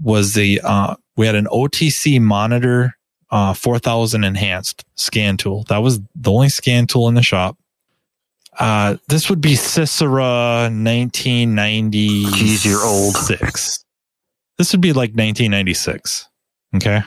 [0.00, 2.94] was the uh, we had an otc monitor
[3.30, 7.56] uh, 4000 enhanced scan tool that was the only scan tool in the shop
[8.58, 12.24] uh, this would be Cicera 1990.
[12.24, 13.14] Jeez, you're old.
[13.14, 13.84] Six.
[14.56, 16.28] This would be like 1996.
[16.74, 17.02] Okay.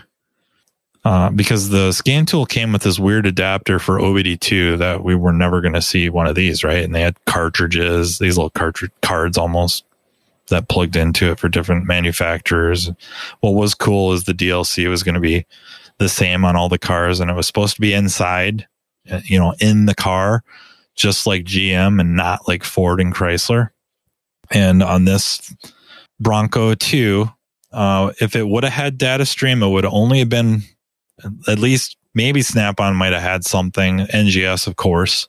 [1.03, 5.33] Uh, because the scan tool came with this weird adapter for OBD2 that we were
[5.33, 6.83] never going to see one of these, right?
[6.83, 9.83] And they had cartridges, these little cartridge cards almost
[10.49, 12.91] that plugged into it for different manufacturers.
[13.39, 15.45] What was cool is the DLC was going to be
[15.97, 18.67] the same on all the cars and it was supposed to be inside,
[19.09, 20.43] uh, you know, in the car
[20.95, 23.69] just like GM and not like Ford and Chrysler.
[24.51, 25.53] And on this
[26.19, 27.29] Bronco 2,
[27.71, 30.61] uh, if it would have had data stream, it would only have been
[31.47, 35.27] at least maybe Snap on might have had something, NGS, of course.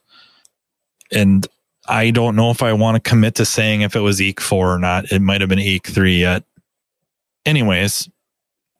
[1.11, 1.47] And
[1.87, 4.73] I don't know if I want to commit to saying if it was EEC 4
[4.73, 5.11] or not.
[5.11, 6.43] It might have been EEC 3 yet.
[7.45, 8.09] Anyways,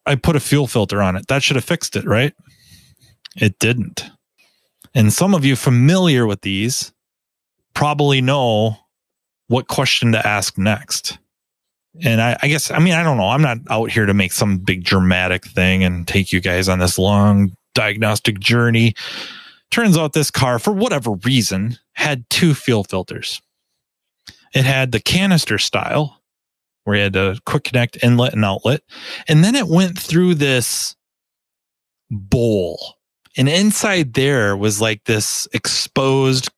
[0.05, 1.27] I put a fuel filter on it.
[1.27, 2.33] That should have fixed it, right?
[3.35, 4.09] It didn't.
[4.95, 6.93] And some of you familiar with these
[7.73, 8.77] probably know
[9.47, 11.17] what question to ask next.
[12.01, 13.29] And I, I, guess, I mean, I don't know.
[13.29, 16.79] I'm not out here to make some big dramatic thing and take you guys on
[16.79, 18.95] this long diagnostic journey.
[19.69, 23.41] Turns out this car, for whatever reason, had two fuel filters.
[24.53, 26.21] It had the canister style,
[26.83, 28.81] where you had a quick connect inlet and outlet.
[29.27, 30.95] And then it went through this
[32.09, 32.97] bowl
[33.35, 36.49] and inside there was like this exposed,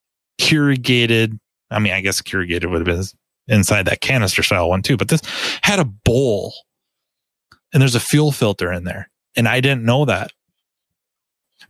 [0.41, 1.39] corrugated.
[1.71, 3.05] I mean, I guess corrugated would have been
[3.47, 5.21] inside that canister style one too, but this
[5.61, 6.53] had a bowl
[7.73, 9.09] and there's a fuel filter in there.
[9.35, 10.31] And I didn't know that.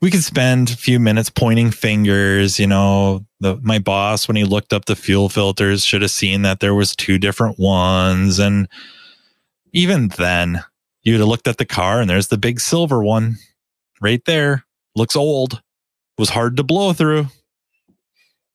[0.02, 4.44] We could spend a few minutes pointing fingers, you know, the, my boss, when he
[4.44, 8.40] looked up the fuel filters, should have seen that there was two different ones.
[8.40, 8.68] And
[9.74, 10.64] even then
[11.02, 13.38] you'd have looked at the car and there's the big silver one
[14.02, 15.62] right there looks old,
[16.18, 17.28] was hard to blow through.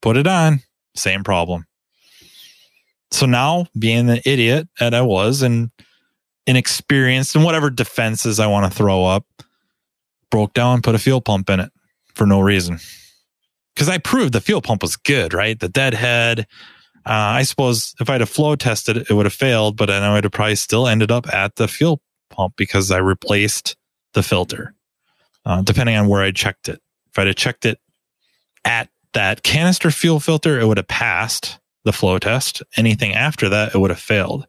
[0.03, 0.61] Put it on,
[0.95, 1.67] same problem.
[3.11, 5.71] So now, being the idiot that I was and
[6.47, 9.27] inexperienced and whatever defenses I want to throw up,
[10.31, 11.73] broke down, put a fuel pump in it
[12.15, 12.79] for no reason.
[13.75, 15.59] Because I proved the fuel pump was good, right?
[15.59, 16.47] The deadhead.
[17.07, 20.01] Uh, I suppose if I'd have flow tested it, it would have failed, but I
[20.01, 23.77] know I'd have probably still ended up at the fuel pump because I replaced
[24.13, 24.75] the filter
[25.45, 26.81] uh, depending on where I checked it.
[27.11, 27.79] If I'd have checked it
[28.65, 32.63] at that canister fuel filter, it would have passed the flow test.
[32.77, 34.47] Anything after that, it would have failed.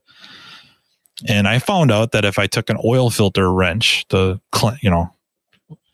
[1.28, 4.42] And I found out that if I took an oil filter wrench, the,
[4.82, 5.14] you know,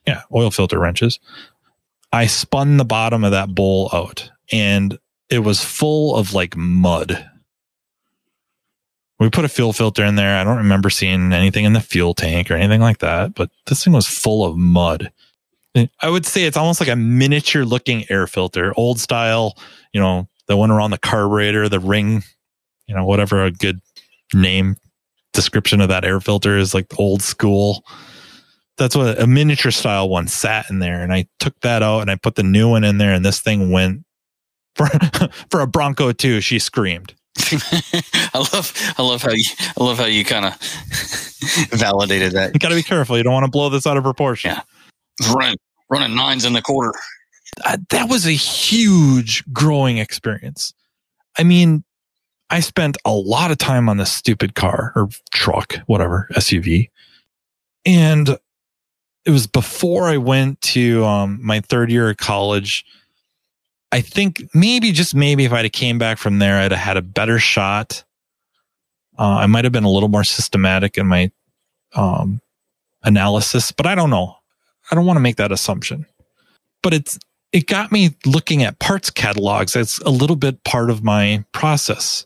[0.05, 1.19] yeah, oil filter wrenches,
[2.11, 4.97] I spun the bottom of that bowl out and
[5.29, 7.27] it was full of like mud
[9.19, 10.37] we put a fuel filter in there.
[10.37, 13.83] I don't remember seeing anything in the fuel tank or anything like that, but this
[13.83, 15.11] thing was full of mud.
[16.01, 19.57] I would say it's almost like a miniature looking air filter, old style,
[19.93, 22.23] you know, the one around the carburetor, the ring,
[22.87, 23.79] you know, whatever a good
[24.33, 24.77] name
[25.33, 27.83] description of that air filter is like old school.
[28.77, 31.01] That's what a miniature style one sat in there.
[31.01, 33.39] And I took that out and I put the new one in there and this
[33.39, 34.03] thing went
[34.75, 34.87] for,
[35.49, 36.41] for a Bronco 2.
[36.41, 37.13] She screamed.
[38.33, 39.43] I love I love how you
[39.79, 40.53] I love how you kind of
[41.69, 42.51] validated that.
[42.53, 43.15] You got to be careful.
[43.15, 44.51] You don't want to blow this out of proportion.
[44.51, 44.61] Yeah,
[45.35, 45.57] running
[45.89, 46.97] running nines in the quarter.
[47.89, 50.73] That was a huge growing experience.
[51.37, 51.83] I mean,
[52.49, 56.89] I spent a lot of time on this stupid car or truck, whatever, SUV.
[57.85, 58.37] And
[59.25, 62.85] it was before I went to um, my third year of college.
[63.91, 66.97] I think maybe just maybe if I'd have came back from there, I'd have had
[66.97, 68.03] a better shot.
[69.17, 71.31] Uh, I might have been a little more systematic in my
[71.93, 72.41] um,
[73.03, 74.37] analysis, but I don't know.
[74.89, 76.05] I don't want to make that assumption.
[76.83, 77.19] But it's
[77.51, 79.75] it got me looking at parts catalogs.
[79.75, 82.25] It's a little bit part of my process.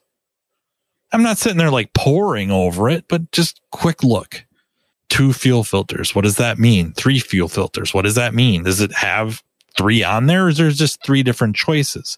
[1.11, 4.45] I'm not sitting there like poring over it, but just quick look.
[5.09, 6.15] Two fuel filters.
[6.15, 6.93] What does that mean?
[6.93, 7.93] Three fuel filters.
[7.93, 8.63] What does that mean?
[8.63, 9.43] Does it have
[9.77, 10.45] three on there?
[10.45, 12.17] Or is there just three different choices?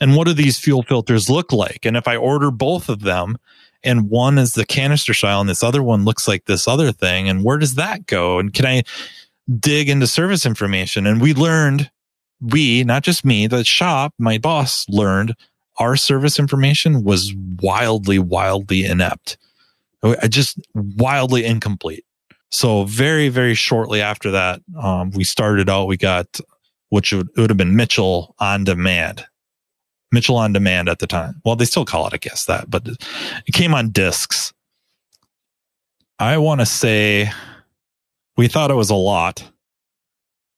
[0.00, 1.84] And what do these fuel filters look like?
[1.84, 3.36] And if I order both of them
[3.84, 7.28] and one is the canister style and this other one looks like this other thing,
[7.28, 8.38] and where does that go?
[8.38, 8.82] And can I
[9.58, 11.06] dig into service information?
[11.06, 11.90] And we learned,
[12.42, 15.34] we, not just me, the shop, my boss learned
[15.78, 19.38] our service information was wildly, wildly inept.
[20.28, 22.04] Just wildly incomplete.
[22.50, 26.40] So very, very shortly after that, um, we started out, we got,
[26.90, 29.24] which would, would have been Mitchell on demand.
[30.10, 31.40] Mitchell on demand at the time.
[31.44, 34.52] Well, they still call it, I guess that, but it came on discs.
[36.18, 37.30] I want to say
[38.36, 39.42] we thought it was a lot.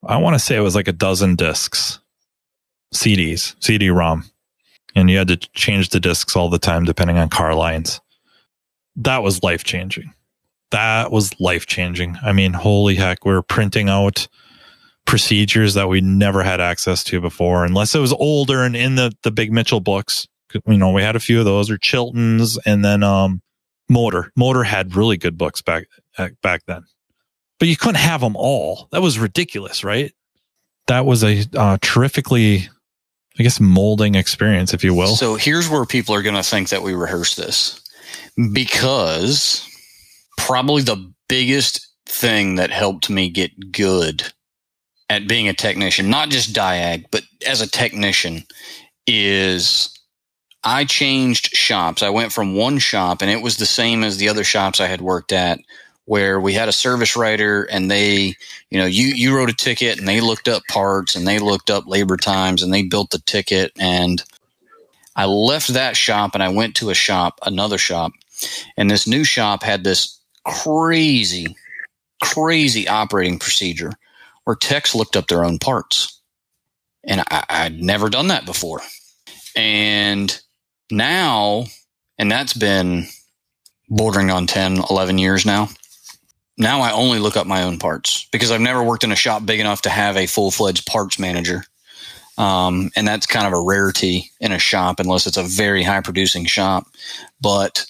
[0.06, 2.00] I want to say it was like a dozen discs,
[2.94, 4.24] CDs, CD ROM
[4.94, 8.00] and you had to change the discs all the time depending on car lines.
[8.96, 10.12] That was life changing.
[10.70, 12.16] That was life changing.
[12.22, 14.28] I mean, holy heck, we were printing out
[15.04, 19.12] procedures that we never had access to before, unless it was older and in the,
[19.22, 20.26] the big Mitchell books.
[20.66, 23.42] You know, we had a few of those or Chilton's and then, um,
[23.88, 24.32] Motor.
[24.34, 25.86] Motor had really good books back,
[26.42, 26.84] back then,
[27.58, 28.88] but you couldn't have them all.
[28.92, 30.12] That was ridiculous, right?
[30.86, 32.68] That was a uh, terrifically
[33.38, 35.16] I guess molding experience, if you will.
[35.16, 37.80] So here's where people are going to think that we rehearse this
[38.52, 39.68] because
[40.38, 44.32] probably the biggest thing that helped me get good
[45.10, 48.44] at being a technician, not just diag, but as a technician
[49.06, 49.98] is
[50.62, 52.02] I changed shops.
[52.02, 54.86] I went from one shop and it was the same as the other shops I
[54.86, 55.58] had worked at
[56.06, 58.34] where we had a service writer and they,
[58.70, 61.70] you know, you, you wrote a ticket and they looked up parts and they looked
[61.70, 63.72] up labor times and they built the ticket.
[63.78, 64.22] And
[65.16, 68.12] I left that shop and I went to a shop, another shop.
[68.76, 71.56] And this new shop had this crazy,
[72.22, 73.92] crazy operating procedure
[74.44, 76.20] where techs looked up their own parts.
[77.02, 78.80] And I, I'd never done that before.
[79.56, 80.38] And
[80.90, 81.64] now,
[82.18, 83.06] and that's been
[83.88, 85.70] bordering on 10, 11 years now
[86.56, 89.44] now I only look up my own parts because I've never worked in a shop
[89.44, 91.64] big enough to have a full fledged parts manager.
[92.36, 96.00] Um, and that's kind of a rarity in a shop unless it's a very high
[96.00, 96.86] producing shop.
[97.40, 97.86] But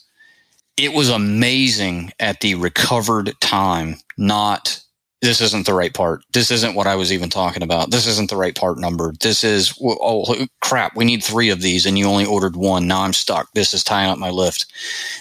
[0.77, 4.81] it was amazing at the recovered time, not
[5.25, 6.23] this isn't the right part.
[6.35, 7.91] This isn't what I was even talking about.
[7.91, 9.15] This isn't the right part number.
[9.21, 12.87] This is, oh crap, we need three of these and you only ordered one.
[12.87, 13.51] Now I'm stuck.
[13.55, 14.67] This is tying up my lift.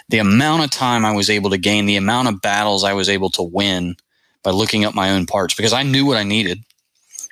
[0.09, 3.07] The amount of time I was able to gain, the amount of battles I was
[3.07, 3.95] able to win
[4.43, 6.59] by looking up my own parts because I knew what I needed.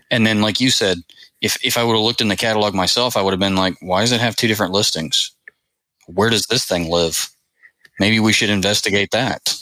[0.09, 0.99] And then, like you said,
[1.41, 3.75] if, if I would have looked in the catalog myself, I would have been like,
[3.81, 5.31] why does it have two different listings?
[6.07, 7.29] Where does this thing live?
[7.99, 9.57] Maybe we should investigate that.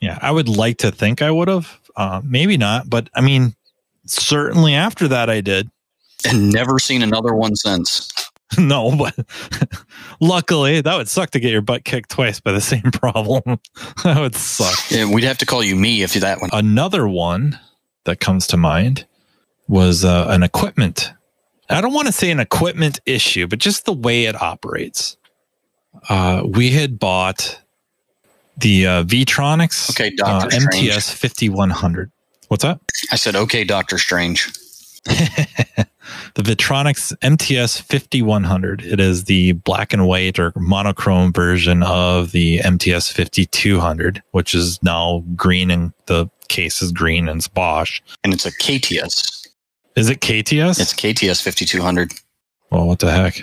[0.00, 3.54] Yeah, I would like to think I would have uh, maybe not, but I mean,
[4.06, 5.70] certainly after that, I did.
[6.26, 8.10] And never seen another one since.
[8.58, 9.14] no, but
[10.20, 13.42] luckily, that would suck to get your butt kicked twice by the same problem.
[14.04, 14.90] that would suck.
[14.90, 16.48] Yeah, we'd have to call you me if you that one.
[16.52, 17.58] Another one
[18.04, 19.04] that comes to mind
[19.68, 21.12] was uh, an equipment.
[21.68, 25.18] I don't want to say an equipment issue, but just the way it operates.
[26.08, 27.60] Uh, we had bought
[28.58, 32.10] the uh, Vetronix okay, Doctor uh, MTS 5100.
[32.48, 32.80] What's that?
[33.10, 34.52] I said, okay, Doctor Strange.
[35.04, 35.86] the
[36.42, 38.82] Vetronix MTS 5100.
[38.82, 44.82] It is the black and white or monochrome version of the MTS 5200, which is
[44.82, 48.00] now green and the case is green and it's Bosch.
[48.22, 49.48] And it's a KTS.
[49.96, 50.80] Is it KTS?
[50.80, 52.12] It's KTS 5200.
[52.70, 53.38] Well, what the heck?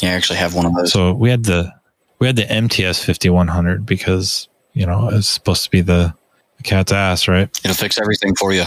[0.00, 0.92] Yeah, I actually have one of those.
[0.92, 1.72] So we had the
[2.18, 6.14] we had the MTS 5100 because, you know, it's supposed to be the,
[6.56, 7.48] the cat's ass, right?
[7.64, 8.64] It'll fix everything for you.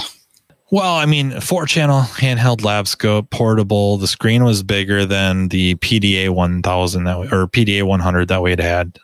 [0.72, 3.98] Well, I mean, four channel handheld lab scope, portable.
[3.98, 8.52] The screen was bigger than the PDA 1000 that we, or PDA 100 that we
[8.52, 8.98] had had,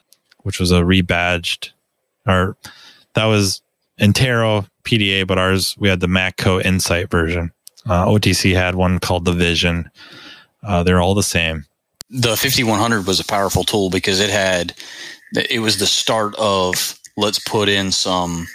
[0.43, 1.71] which was a rebadged,
[2.25, 2.55] or
[3.15, 3.61] that was
[3.99, 7.51] Intero PDA, but ours, we had the Matco Insight version.
[7.85, 9.89] Uh, OTC had one called the Vision.
[10.63, 11.65] Uh, they're all the same.
[12.10, 14.74] The 5100 was a powerful tool because it had
[15.36, 18.47] it was the start of let's put in some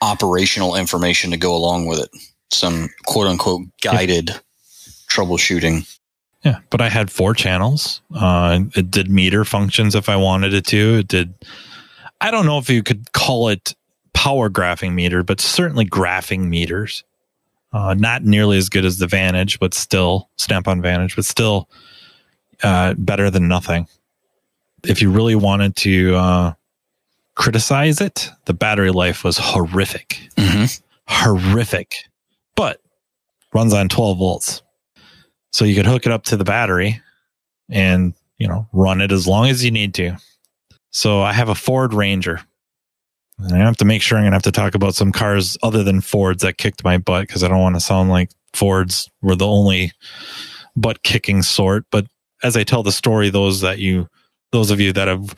[0.00, 2.10] operational information to go along with it.
[2.52, 4.36] Some quote unquote guided yeah.
[5.10, 5.90] troubleshooting.
[6.44, 8.02] Yeah but i had four channels.
[8.14, 10.98] Uh, it did meter functions if i wanted it to.
[10.98, 11.34] It did
[12.20, 13.74] i don't know if you could call it
[14.12, 17.02] power graphing meter but certainly graphing meters.
[17.72, 21.68] Uh, not nearly as good as the vantage but still snap on vantage but still
[22.64, 23.86] uh, better than nothing.
[24.84, 26.52] If you really wanted to uh,
[27.34, 30.20] criticize it, the battery life was horrific.
[30.36, 30.82] Mm-hmm.
[31.06, 31.94] Horrific.
[32.56, 32.80] But
[33.52, 34.62] runs on 12 volts.
[35.52, 37.00] So you could hook it up to the battery
[37.70, 40.16] and, you know, run it as long as you need to.
[40.90, 42.40] So I have a Ford Ranger.
[43.38, 45.58] And I have to make sure I'm going to have to talk about some cars
[45.62, 49.10] other than Fords that kicked my butt because I don't want to sound like Fords
[49.22, 49.92] were the only
[50.76, 51.84] butt kicking sort.
[51.90, 52.06] But
[52.44, 54.08] as I tell the story, those that you,
[54.52, 55.34] those of you that have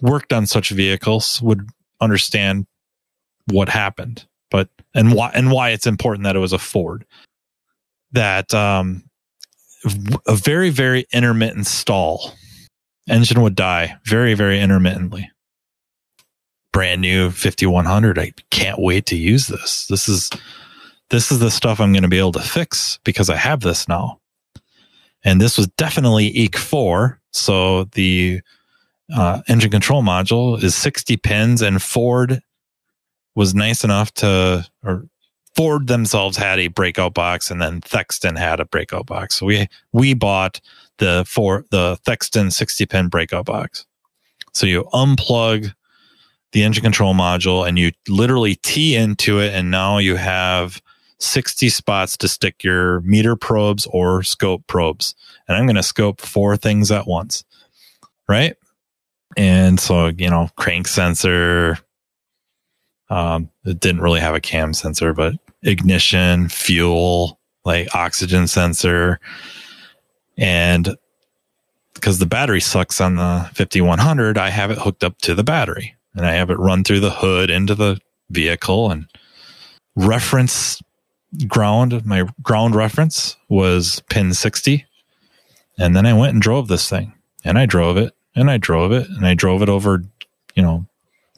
[0.00, 1.68] worked on such vehicles would
[2.00, 2.66] understand
[3.46, 7.04] what happened, but and why and why it's important that it was a Ford.
[8.12, 9.04] That um,
[10.26, 12.32] a very very intermittent stall,
[13.08, 15.30] engine would die very very intermittently.
[16.72, 18.18] Brand new 5100.
[18.18, 19.86] I can't wait to use this.
[19.86, 20.30] This is
[21.10, 23.88] this is the stuff I'm going to be able to fix because I have this
[23.88, 24.20] now
[25.24, 27.18] and this was definitely EEC4.
[27.32, 28.40] So the
[29.14, 32.40] uh, engine control module is 60 pins, and Ford
[33.34, 35.06] was nice enough to, or
[35.54, 39.36] Ford themselves had a breakout box, and then Thexton had a breakout box.
[39.36, 40.60] So we we bought
[40.98, 43.86] the for the Thexton 60 pin breakout box.
[44.52, 45.72] So you unplug
[46.52, 50.80] the engine control module and you literally tee into it, and now you have
[51.20, 55.14] 60 spots to stick your meter probes or scope probes.
[55.46, 57.44] And I'm going to scope four things at once.
[58.28, 58.56] Right.
[59.36, 61.78] And so, you know, crank sensor.
[63.10, 69.18] Um, it didn't really have a cam sensor, but ignition, fuel, like oxygen sensor.
[70.36, 70.96] And
[71.94, 75.96] because the battery sucks on the 5100, I have it hooked up to the battery
[76.14, 77.98] and I have it run through the hood into the
[78.30, 79.06] vehicle and
[79.96, 80.80] reference
[81.46, 84.86] ground, my ground reference was pin 60.
[85.78, 87.14] And then I went and drove this thing
[87.44, 90.04] and I drove it and I drove it and I drove it over,
[90.54, 90.86] you know,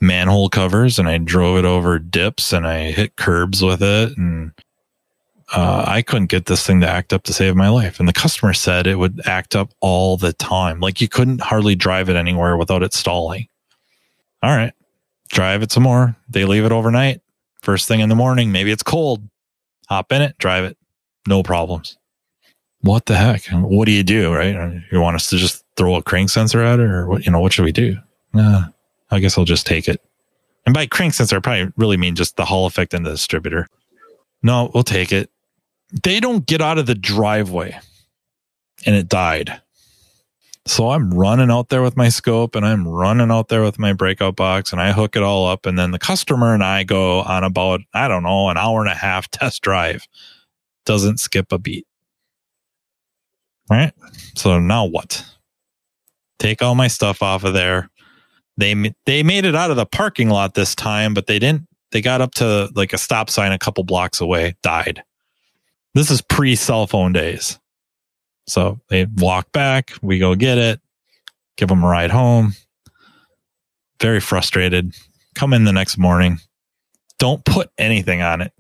[0.01, 4.17] manhole covers and I drove it over dips and I hit curbs with it.
[4.17, 4.53] And
[5.53, 7.99] uh, I couldn't get this thing to act up to save my life.
[7.99, 10.81] And the customer said it would act up all the time.
[10.81, 13.49] Like you couldn't hardly drive it anywhere without it stalling.
[14.43, 14.73] All right,
[15.29, 16.17] drive it some more.
[16.29, 17.21] They leave it overnight.
[17.61, 19.29] First thing in the morning, maybe it's cold
[19.91, 20.79] hop in it, drive it,
[21.27, 21.99] no problems.
[22.83, 23.45] What the heck?
[23.49, 24.33] What do you do?
[24.33, 24.83] Right?
[24.91, 27.27] You want us to just throw a crank sensor at it, or what?
[27.27, 27.99] You know, what should we do?
[28.35, 30.01] I guess I'll just take it.
[30.65, 33.67] And by crank sensor, I probably really mean just the Hall effect and the distributor.
[34.43, 35.31] No, we'll take it.
[36.05, 37.79] They don't get out of the driveway,
[38.87, 39.61] and it died.
[40.71, 43.93] So I'm running out there with my scope and I'm running out there with my
[43.93, 45.67] breakout box and I hook it all up.
[45.67, 48.89] And then the customer and I go on about, I don't know, an hour and
[48.89, 50.07] a half test drive.
[50.87, 51.89] Doesn't skip a beat.
[53.69, 53.93] Right.
[54.37, 55.27] So now what?
[56.39, 57.91] Take all my stuff off of there.
[58.57, 62.01] They, they made it out of the parking lot this time, but they didn't, they
[62.01, 65.03] got up to like a stop sign a couple blocks away, died.
[65.95, 67.60] This is pre cell phone days.
[68.51, 69.93] So they walk back.
[70.03, 70.81] We go get it,
[71.57, 72.55] give them a ride home.
[74.01, 74.95] Very frustrated.
[75.35, 76.39] Come in the next morning.
[77.19, 78.53] Don't put anything on it.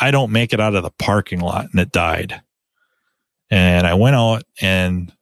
[0.00, 2.40] I don't make it out of the parking lot and it died.
[3.50, 5.12] And I went out and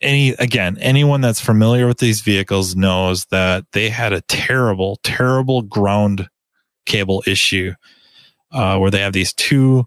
[0.00, 5.62] any again anyone that's familiar with these vehicles knows that they had a terrible terrible
[5.62, 6.28] ground
[6.86, 7.72] cable issue
[8.52, 9.84] uh, where they have these two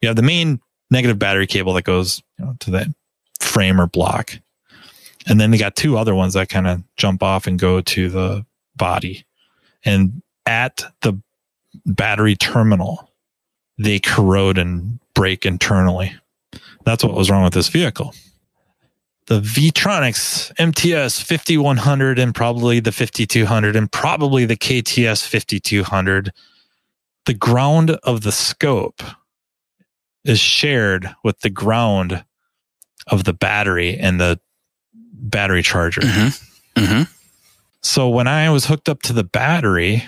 [0.00, 0.60] you have the main
[0.90, 2.94] negative battery cable that goes you know, to the
[3.40, 4.38] frame or block.
[5.26, 8.08] And then they got two other ones that kind of jump off and go to
[8.08, 9.26] the body.
[9.84, 11.20] And at the
[11.84, 13.10] battery terminal,
[13.76, 16.14] they corrode and break internally.
[16.84, 18.14] That's what was wrong with this vehicle.
[19.26, 26.32] The Vetronix MTS 5100 and probably the 5200 and probably the KTS 5200,
[27.26, 29.02] the ground of the scope
[30.28, 32.24] is shared with the ground
[33.06, 34.38] of the battery and the
[34.92, 36.02] battery charger.
[36.02, 36.80] Mm-hmm.
[36.80, 37.02] Mm-hmm.
[37.82, 40.06] So when I was hooked up to the battery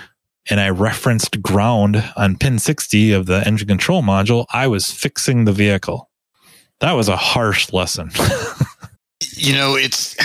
[0.48, 5.44] and I referenced ground on pin 60 of the engine control module, I was fixing
[5.44, 6.10] the vehicle.
[6.80, 8.10] That was a harsh lesson.
[9.36, 10.16] You know, it's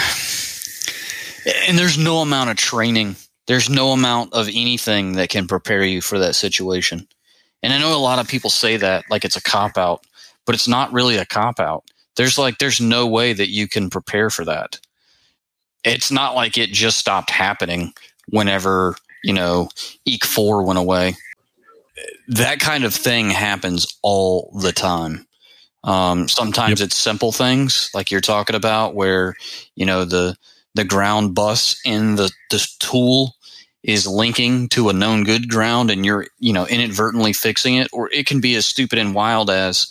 [1.67, 3.15] and there's no amount of training.
[3.47, 7.07] There's no amount of anything that can prepare you for that situation.
[7.66, 10.05] And I know a lot of people say that like it's a cop out,
[10.45, 11.84] but it's not really a cop out.
[12.16, 14.80] There's like there's no way that you can prepare for that.
[15.84, 17.91] It's not like it just stopped happening
[18.30, 19.70] whenever, you know,
[20.07, 21.16] EEC 4 went away.
[22.28, 25.26] That kind of thing happens all the time.
[25.84, 26.88] Um, sometimes yep.
[26.88, 29.36] it's simple things like you're talking about where,
[29.76, 30.38] you know, the,
[30.76, 33.36] the ground bus in the, the tool
[33.86, 37.88] is linking to a known good ground and you're, you know, inadvertently fixing it.
[37.93, 39.88] Or it can be as stupid and wild as,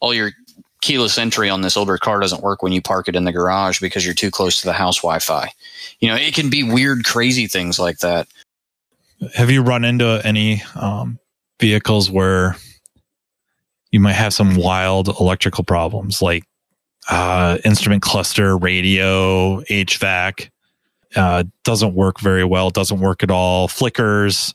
[0.00, 0.32] all your
[0.80, 3.80] keyless entry on this older car doesn't work when you park it in the garage
[3.80, 5.50] because you're too close to the house Wi-Fi.
[5.98, 8.28] You know, it can be weird, crazy things like that.
[9.34, 11.18] Have you run into any um,
[11.58, 12.56] vehicles where
[13.90, 16.44] you might have some wild electrical problems like
[17.08, 20.50] uh, instrument cluster, radio, HVAC.
[21.18, 24.54] Uh, doesn't work very well, doesn't work at all, flickers.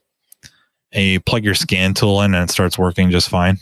[0.93, 3.57] And you plug your scan tool in and it starts working just fine.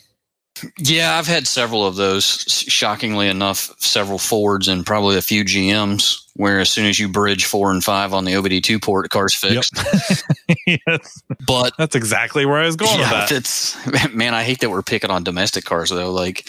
[0.77, 2.25] Yeah, I've had several of those.
[2.25, 6.17] Shockingly enough, several Fords and probably a few GMs.
[6.35, 9.33] Where as soon as you bridge four and five on the OBD2 port, the car's
[9.33, 9.73] fixed.
[9.75, 10.57] Yep.
[10.87, 13.35] yes, but that's exactly where I was going yeah, with that.
[13.35, 16.11] It's man, I hate that we're picking on domestic cars though.
[16.11, 16.47] Like,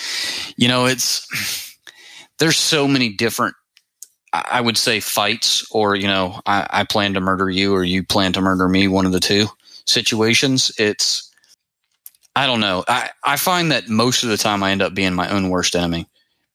[0.57, 1.77] you know, it's
[2.39, 3.55] there's so many different.
[4.33, 8.03] I would say fights, or you know, I, I plan to murder you, or you
[8.03, 8.89] plan to murder me.
[8.89, 9.47] One of the two
[9.87, 10.72] situations.
[10.78, 11.30] It's
[12.35, 12.85] I don't know.
[12.89, 15.76] I, I find that most of the time I end up being my own worst
[15.76, 16.09] enemy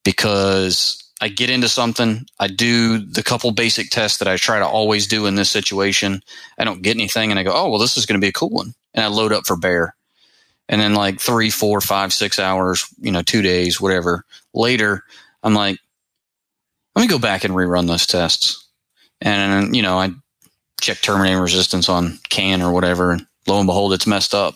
[0.03, 4.67] because I get into something, I do the couple basic tests that I try to
[4.67, 6.21] always do in this situation.
[6.57, 8.33] I don't get anything, and I go, oh, well, this is going to be a
[8.33, 8.73] cool one.
[8.93, 9.95] And I load up for bear.
[10.69, 15.03] And then, like three, four, five, six hours, you know, two days, whatever later,
[15.43, 15.79] I'm like,
[16.97, 18.65] let me go back and rerun those tests.
[19.21, 20.09] And, you know, I
[20.81, 24.55] check terminating resistance on CAN or whatever, and lo and behold, it's messed up.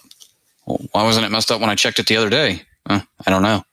[0.66, 2.64] Well, why wasn't it messed up when I checked it the other day?
[2.90, 3.64] Uh, I don't know.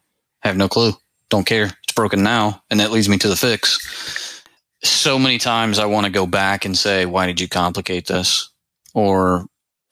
[0.45, 0.93] I have no clue.
[1.31, 1.71] Don't care.
[1.83, 2.63] It's broken now.
[2.71, 4.43] And that leads me to the fix.
[4.83, 8.51] So many times I want to go back and say, why did you complicate this?
[8.93, 9.47] Or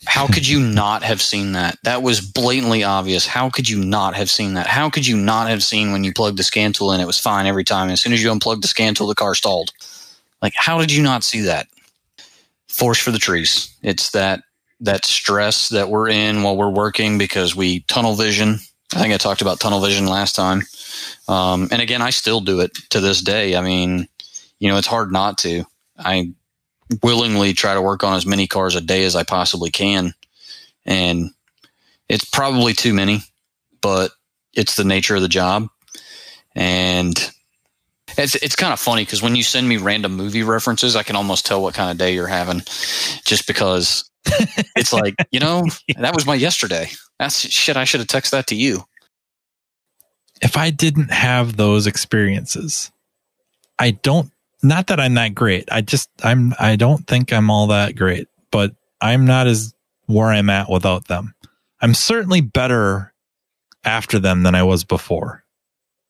[0.07, 1.79] how could you not have seen that?
[1.83, 3.27] That was blatantly obvious.
[3.27, 4.67] How could you not have seen that?
[4.67, 7.19] How could you not have seen when you plugged the scan tool in, it was
[7.19, 7.91] fine every time.
[7.91, 9.73] as soon as you unplugged the scan tool, the car stalled.
[10.41, 11.67] Like, how did you not see that?
[12.69, 13.75] Force for the trees.
[13.83, 14.43] It's that
[14.81, 18.59] that stress that we're in while we're working because we tunnel vision.
[18.95, 20.63] I think I talked about tunnel vision last time.
[21.29, 23.57] Um, and again, I still do it to this day.
[23.57, 24.07] I mean,
[24.59, 25.65] you know, it's hard not to.
[25.99, 26.33] I
[27.03, 30.15] willingly try to work on as many cars a day as I possibly can.
[30.85, 31.31] And
[32.09, 33.21] it's probably too many,
[33.81, 34.13] but
[34.55, 35.69] it's the nature of the job.
[36.55, 37.17] And
[38.17, 41.17] it's it's kind of funny because when you send me random movie references, I can
[41.17, 42.61] almost tell what kind of day you're having,
[43.25, 44.09] just because
[44.77, 45.65] it's like, you know,
[45.99, 46.89] that was my yesterday.
[47.19, 47.77] That's shit.
[47.77, 48.85] I should have texted that to you.
[50.43, 52.91] If I didn't have those experiences,
[53.79, 54.31] I don't,
[54.69, 55.69] not that I'm that great.
[55.71, 59.75] I just, I'm, I don't think I'm all that great, but I'm not as
[60.07, 61.35] where I'm at without them.
[61.81, 63.13] I'm certainly better
[63.85, 65.45] after them than I was before,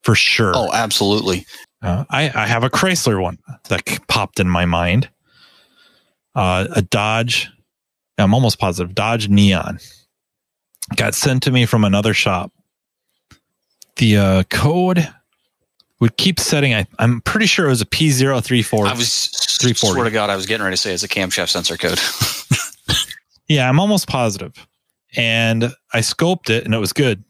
[0.03, 0.53] for sure.
[0.55, 1.47] Oh, absolutely.
[1.83, 3.39] Uh, I, I have a Chrysler one
[3.69, 5.09] that popped in my mind.
[6.35, 7.51] Uh, a Dodge
[8.19, 9.79] I'm almost positive Dodge Neon
[10.97, 12.53] got sent to me from another shop.
[13.97, 15.13] The uh, code
[16.01, 16.75] would keep setting.
[16.75, 18.87] I, I'm pretty sure it was a P034.
[18.87, 19.29] I was
[19.61, 19.95] 340.
[19.95, 21.99] Swear to God, I was getting ready to say it's a camshaft sensor code.
[23.49, 24.55] yeah, I'm almost positive.
[25.17, 27.25] And I scoped it and it was good.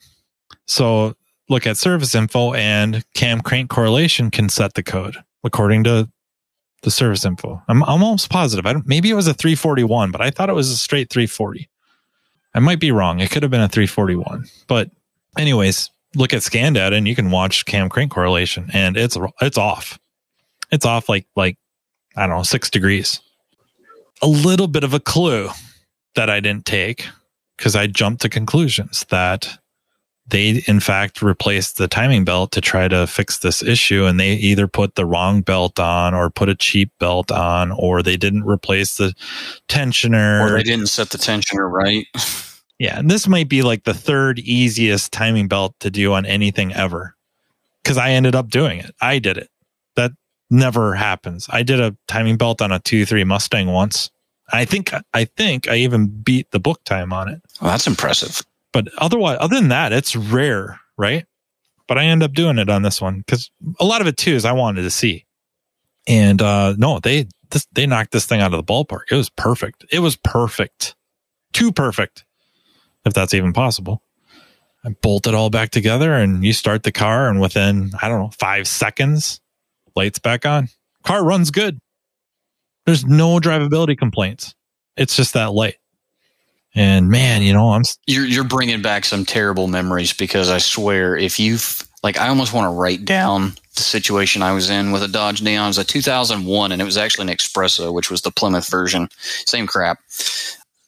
[0.66, 1.14] So
[1.48, 6.10] look at service info and cam crank correlation can set the code according to
[6.82, 7.62] the service info.
[7.68, 8.66] I'm, I'm almost positive.
[8.66, 11.68] I don't, maybe it was a 341, but I thought it was a straight 340.
[12.54, 13.20] I might be wrong.
[13.20, 14.46] It could have been a 341.
[14.66, 14.90] But
[15.38, 19.58] anyways, look at scan data and you can watch cam crank correlation and it's it's
[19.58, 19.98] off.
[20.70, 21.56] It's off like like
[22.16, 23.20] I don't know, 6 degrees.
[24.22, 25.50] A little bit of a clue
[26.14, 27.06] that I didn't take
[27.56, 29.58] because I jumped to conclusions that
[30.28, 34.32] they in fact replaced the timing belt to try to fix this issue and they
[34.32, 38.44] either put the wrong belt on or put a cheap belt on or they didn't
[38.44, 39.14] replace the
[39.68, 42.06] tensioner or they didn't set the tensioner right
[42.78, 46.72] yeah and this might be like the third easiest timing belt to do on anything
[46.72, 47.16] ever
[47.82, 49.48] because i ended up doing it i did it
[49.96, 50.12] that
[50.50, 54.10] never happens i did a timing belt on a 2-3 mustang once
[54.52, 58.42] i think i think i even beat the book time on it that's impressive
[58.76, 61.24] but otherwise, other than that, it's rare, right?
[61.88, 63.50] But I end up doing it on this one because
[63.80, 65.24] a lot of it too is I wanted to see.
[66.06, 69.04] And uh, no, they this, they knocked this thing out of the ballpark.
[69.10, 69.86] It was perfect.
[69.90, 70.94] It was perfect,
[71.54, 72.26] too perfect,
[73.06, 74.02] if that's even possible.
[74.84, 78.20] I bolt it all back together, and you start the car, and within I don't
[78.20, 79.40] know five seconds,
[79.94, 80.68] lights back on.
[81.02, 81.80] Car runs good.
[82.84, 84.54] There's no drivability complaints.
[84.96, 85.76] It's just that light.
[86.74, 91.16] And man, you know, I'm you're you're bringing back some terrible memories because I swear
[91.16, 95.02] if you've like I almost want to write down the situation I was in with
[95.02, 95.64] a Dodge Neon.
[95.64, 99.08] It was a 2001, and it was actually an Espresso, which was the Plymouth version.
[99.18, 99.98] Same crap.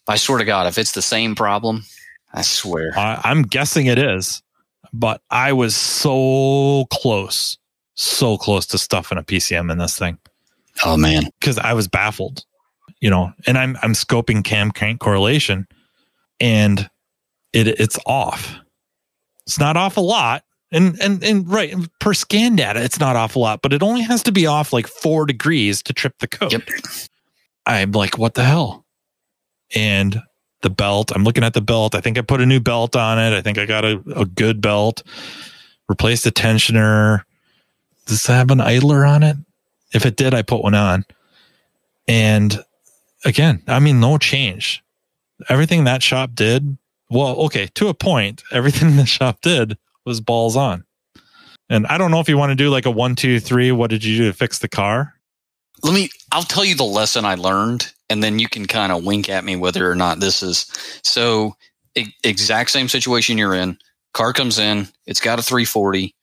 [0.06, 1.84] I swear to God, if it's the same problem,
[2.32, 2.92] I swear.
[2.96, 4.42] I, I'm guessing it is,
[4.92, 7.58] but I was so close,
[7.94, 10.18] so close to stuffing a PCM in this thing.
[10.84, 12.44] Oh man, because I was baffled,
[13.00, 13.32] you know.
[13.46, 15.66] And I'm I'm scoping cam crank correlation,
[16.38, 16.88] and
[17.52, 18.54] it it's off.
[19.46, 23.34] It's not off a lot, and and and right per scan data, it's not off
[23.34, 26.28] a lot, but it only has to be off like four degrees to trip the
[26.28, 26.52] code.
[26.52, 26.68] Yep.
[27.66, 28.86] I'm like, what the hell?
[29.74, 30.22] And
[30.62, 31.94] the belt, I'm looking at the belt.
[31.94, 33.36] I think I put a new belt on it.
[33.36, 35.02] I think I got a, a good belt.
[35.88, 37.22] Replaced the tensioner.
[38.06, 39.36] Does it have an idler on it?
[39.92, 41.04] If it did, I put one on.
[42.06, 42.62] And
[43.24, 44.82] again, I mean, no change.
[45.48, 46.76] Everything that shop did,
[47.10, 50.84] well, okay, to a point, everything the shop did was balls on.
[51.70, 53.70] And I don't know if you want to do like a one, two, three.
[53.72, 55.14] What did you do to fix the car?
[55.82, 59.04] Let me, I'll tell you the lesson I learned, and then you can kind of
[59.04, 60.66] wink at me whether or not this is.
[61.02, 61.54] So,
[62.22, 63.78] exact same situation you're in.
[64.12, 66.14] Car comes in, it's got a 340.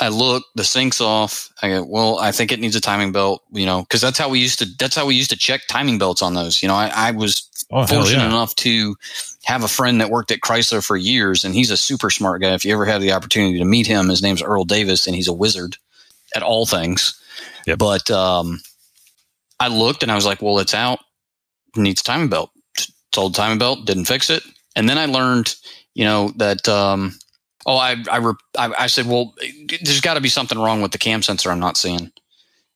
[0.00, 1.50] I look, the sync's off.
[1.62, 4.28] I go, well, I think it needs a timing belt, you know, because that's how
[4.28, 4.66] we used to.
[4.78, 6.62] That's how we used to check timing belts on those.
[6.62, 8.26] You know, I, I was oh, fortunate yeah.
[8.26, 8.96] enough to
[9.44, 12.52] have a friend that worked at Chrysler for years, and he's a super smart guy.
[12.54, 15.28] If you ever have the opportunity to meet him, his name's Earl Davis, and he's
[15.28, 15.76] a wizard
[16.36, 17.20] at all things.
[17.66, 17.78] Yep.
[17.78, 18.60] But um,
[19.58, 21.00] I looked and I was like, well, it's out.
[21.76, 22.50] Needs timing belt.
[23.12, 24.42] Told timing belt, didn't fix it.
[24.76, 25.54] And then I learned,
[25.94, 27.18] you know, that um,
[27.66, 28.18] oh, I, I,
[28.58, 29.34] I, I said, well,
[29.82, 32.12] there's got to be something wrong with the cam sensor I'm not seeing.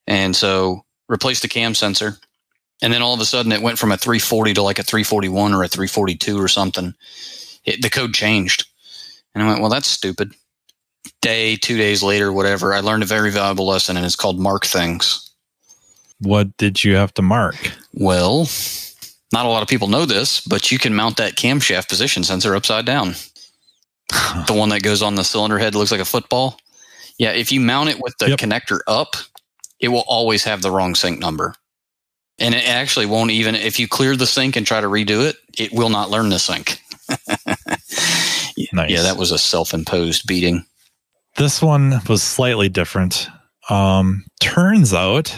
[0.07, 2.19] And so replaced the cam sensor.
[2.83, 5.55] And then all of a sudden it went from a 340 to like a 341
[5.55, 6.95] or a 342 or something.
[7.65, 8.67] It, the code changed.
[9.35, 10.35] And I went, well, that's stupid.
[11.21, 14.67] Day, two days later, whatever, I learned a very valuable lesson and it's called mark
[14.67, 15.32] things.
[16.23, 17.57] What did you have to mark?
[17.93, 18.49] Well,
[19.33, 22.55] not a lot of people know this, but you can mount that camshaft position sensor
[22.55, 23.15] upside down.
[24.47, 26.59] the one that goes on the cylinder head looks like a football.
[27.19, 28.39] Yeah, if you mount it with the yep.
[28.39, 29.17] connector up,
[29.81, 31.55] it will always have the wrong sync number.
[32.39, 35.37] And it actually won't even, if you clear the sync and try to redo it,
[35.59, 36.79] it will not learn the sync.
[38.73, 38.91] nice.
[38.91, 40.65] Yeah, that was a self imposed beating.
[41.37, 43.29] This one was slightly different.
[43.71, 45.35] Um, turns out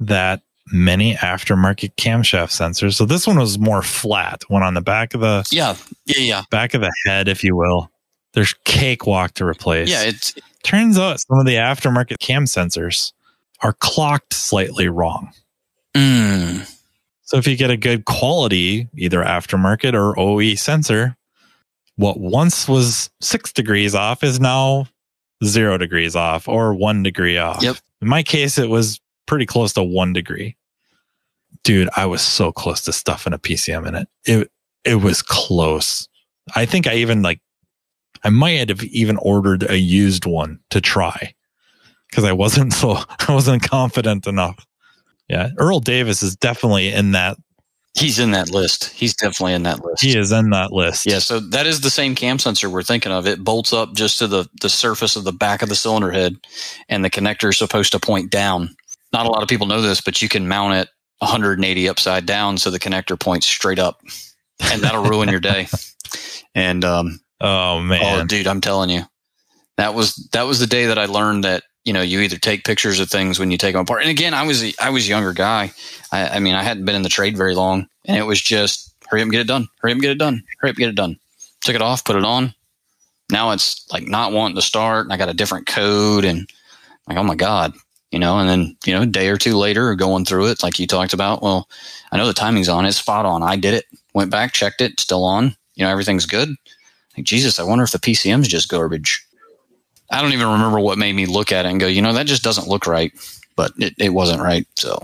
[0.00, 0.42] that
[0.72, 2.94] many aftermarket camshaft sensors.
[2.94, 5.76] So this one was more flat, one on the back of the yeah
[6.06, 7.90] yeah yeah back of the head, if you will.
[8.34, 9.88] There's cakewalk to replace.
[9.90, 13.12] Yeah, it turns out some of the aftermarket cam sensors
[13.62, 15.32] are clocked slightly wrong.
[15.94, 16.70] Mm.
[17.22, 21.16] So if you get a good quality, either aftermarket or OE sensor,
[21.96, 24.86] what once was six degrees off is now
[25.44, 27.62] zero degrees off or one degree off.
[27.62, 27.76] Yep.
[28.02, 30.56] In my case, it was pretty close to one degree.
[31.64, 34.08] Dude, I was so close to stuffing a PCM in it.
[34.24, 34.50] It
[34.84, 36.08] it was close.
[36.54, 37.40] I think I even like
[38.22, 41.34] I might have even ordered a used one to try
[42.08, 42.96] because I wasn't so
[43.28, 44.66] I wasn't confident enough.
[45.28, 47.36] Yeah, Earl Davis is definitely in that.
[47.94, 48.90] He's in that list.
[48.90, 50.02] He's definitely in that list.
[50.02, 51.06] He is in that list.
[51.06, 53.26] Yeah, so that is the same cam sensor we're thinking of.
[53.26, 56.36] It bolts up just to the the surface of the back of the cylinder head,
[56.88, 58.76] and the connector is supposed to point down.
[59.12, 60.88] Not a lot of people know this, but you can mount it
[61.18, 64.00] 180 upside down so the connector points straight up,
[64.60, 65.68] and that'll ruin your day.
[66.54, 68.00] And um, Oh man.
[68.02, 69.02] Oh dude, I'm telling you.
[69.76, 72.64] That was that was the day that I learned that, you know, you either take
[72.64, 74.02] pictures of things when you take them apart.
[74.02, 75.72] And again, I was I was a younger guy.
[76.12, 77.88] I, I mean, I hadn't been in the trade very long.
[78.06, 79.68] And it was just hurry up and get it done.
[79.80, 80.42] Hurry up and get it done.
[80.60, 81.18] Hurry up and get it done.
[81.60, 82.54] Took it off, put it on.
[83.30, 86.48] Now it's like not wanting to start and I got a different code and
[87.06, 87.74] like, oh my God.
[88.16, 90.78] You know, and then, you know, a day or two later going through it, like
[90.78, 91.68] you talked about, well,
[92.10, 93.42] I know the timing's on, it's spot on.
[93.42, 96.56] I did it, went back, checked it, still on, you know, everything's good
[97.16, 99.24] like, Jesus, I wonder if the PCM's just garbage.
[100.10, 102.26] I don't even remember what made me look at it and go, you know, that
[102.26, 103.12] just doesn't look right.
[103.56, 104.66] But it, it wasn't right.
[104.76, 105.02] So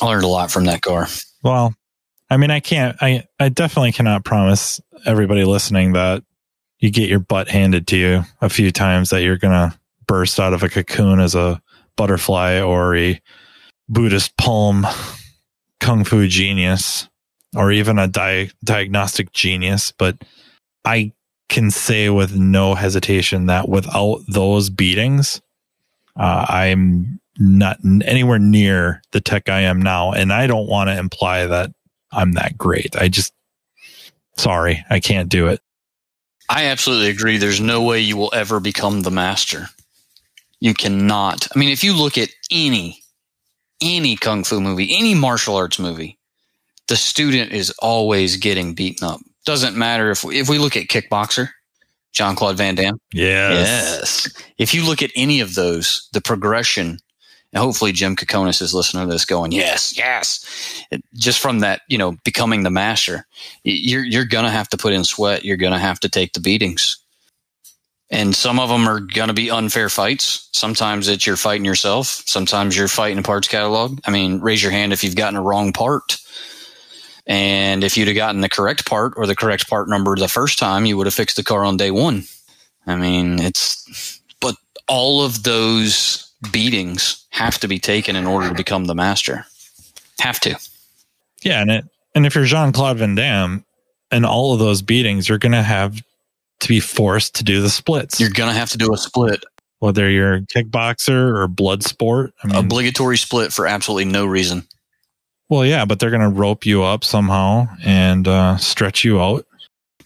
[0.00, 1.08] I learned a lot from that car.
[1.42, 1.74] Well,
[2.30, 6.22] I mean, I can't, I, I definitely cannot promise everybody listening that
[6.78, 9.76] you get your butt handed to you a few times that you're going to
[10.06, 11.60] burst out of a cocoon as a
[12.00, 13.20] butterfly or a
[13.86, 14.86] Buddhist palm
[15.80, 17.10] kung fu genius
[17.54, 20.16] or even a di- diagnostic genius, but
[20.82, 21.12] I
[21.50, 25.42] can say with no hesitation that without those beatings,
[26.16, 30.12] uh, I'm not anywhere near the tech I am now.
[30.12, 31.70] And I don't want to imply that
[32.12, 32.96] I'm that great.
[32.96, 33.34] I just,
[34.38, 35.60] sorry, I can't do it.
[36.48, 37.36] I absolutely agree.
[37.36, 39.68] There's no way you will ever become the master.
[40.60, 41.48] You cannot.
[41.54, 43.02] I mean, if you look at any,
[43.80, 46.18] any kung fu movie, any martial arts movie,
[46.88, 49.20] the student is always getting beaten up.
[49.46, 51.48] Doesn't matter if we, if we look at Kickboxer,
[52.12, 53.00] Jean Claude Van Damme.
[53.12, 53.96] Yes.
[53.96, 54.44] Yes.
[54.58, 56.98] If you look at any of those, the progression,
[57.52, 60.84] and hopefully Jim Kokonis is listening to this going, yes, yes.
[60.90, 63.26] It, just from that, you know, becoming the master,
[63.64, 65.44] you're, you're going to have to put in sweat.
[65.44, 66.98] You're going to have to take the beatings.
[68.10, 70.48] And some of them are going to be unfair fights.
[70.52, 72.06] Sometimes it's you're fighting yourself.
[72.26, 74.00] Sometimes you're fighting a parts catalog.
[74.04, 76.16] I mean, raise your hand if you've gotten a wrong part.
[77.26, 80.58] And if you'd have gotten the correct part or the correct part number the first
[80.58, 82.24] time, you would have fixed the car on day one.
[82.84, 84.56] I mean, it's, but
[84.88, 89.46] all of those beatings have to be taken in order to become the master.
[90.18, 90.58] Have to.
[91.42, 91.60] Yeah.
[91.60, 91.84] And it,
[92.16, 93.64] and if you're Jean Claude Van Damme
[94.10, 96.02] and all of those beatings, you're going to have
[96.60, 98.20] to be forced to do the splits.
[98.20, 99.44] You're going to have to do a split.
[99.80, 102.32] Whether you're a kickboxer or Bloodsport.
[102.42, 104.66] I mean, Obligatory split for absolutely no reason.
[105.48, 109.46] Well, yeah, but they're going to rope you up somehow and uh, stretch you out.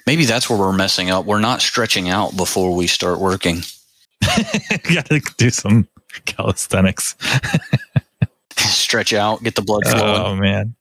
[0.07, 1.25] Maybe that's where we're messing up.
[1.25, 3.63] We're not stretching out before we start working.
[4.95, 5.89] Got to do some
[6.27, 7.17] calisthenics.
[8.57, 10.23] Stretch out, get the blood flowing.
[10.23, 10.75] Oh man,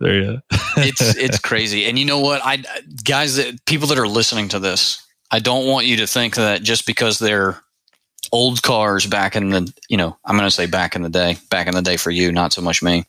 [0.00, 0.24] there you.
[0.24, 0.40] Go.
[0.78, 2.44] It's it's crazy, and you know what?
[2.44, 2.62] I
[3.02, 6.62] guys, that people that are listening to this, I don't want you to think that
[6.62, 7.60] just because they're
[8.32, 11.36] old cars back in the you know i'm going to say back in the day
[11.48, 13.04] back in the day for you not so much me.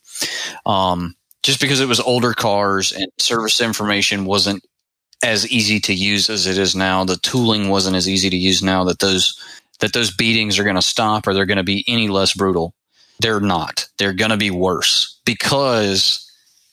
[0.66, 4.64] Um, just because it was older cars and service information wasn't
[5.24, 8.62] as easy to use as it is now the tooling wasn't as easy to use
[8.62, 9.42] now that those
[9.80, 12.76] that those beatings are going to stop or they're going to be any less brutal
[13.20, 13.88] they're not.
[13.98, 16.27] They're going to be worse because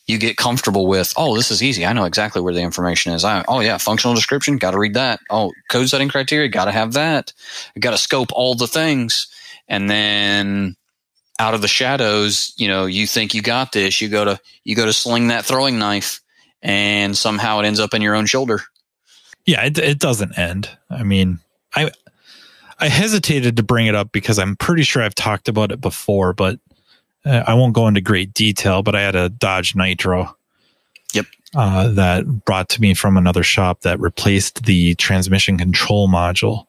[0.06, 1.86] you get comfortable with, oh, this is easy.
[1.86, 3.24] I know exactly where the information is.
[3.24, 5.20] I, oh, yeah, functional description, got to read that.
[5.30, 7.32] Oh, code setting criteria, got to have that.
[7.78, 9.28] Got to scope all the things.
[9.66, 10.76] And then
[11.38, 14.00] out of the shadows, you know, you think you got this.
[14.00, 16.20] You go to, you go to sling that throwing knife
[16.60, 18.60] and somehow it ends up in your own shoulder.
[19.46, 20.68] Yeah, it, it doesn't end.
[20.90, 21.38] I mean,
[21.74, 21.90] I,
[22.78, 26.34] I hesitated to bring it up because I'm pretty sure I've talked about it before,
[26.34, 26.58] but
[27.24, 30.36] uh, I won't go into great detail, but I had a Dodge Nitro.
[31.12, 31.26] Yep.
[31.54, 36.66] Uh, that brought to me from another shop that replaced the transmission control module,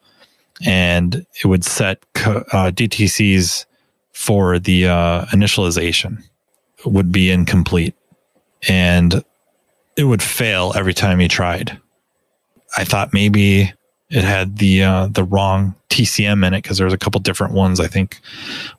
[0.64, 3.66] and it would set co- uh, DTCs
[4.14, 6.24] for the uh, initialization
[6.86, 7.96] would be incomplete,
[8.68, 9.24] and
[9.98, 11.80] it would fail every time you tried.
[12.78, 13.74] I thought maybe
[14.10, 17.54] it had the uh, the wrong TCM in it because there was a couple different
[17.54, 17.80] ones.
[17.80, 18.20] I think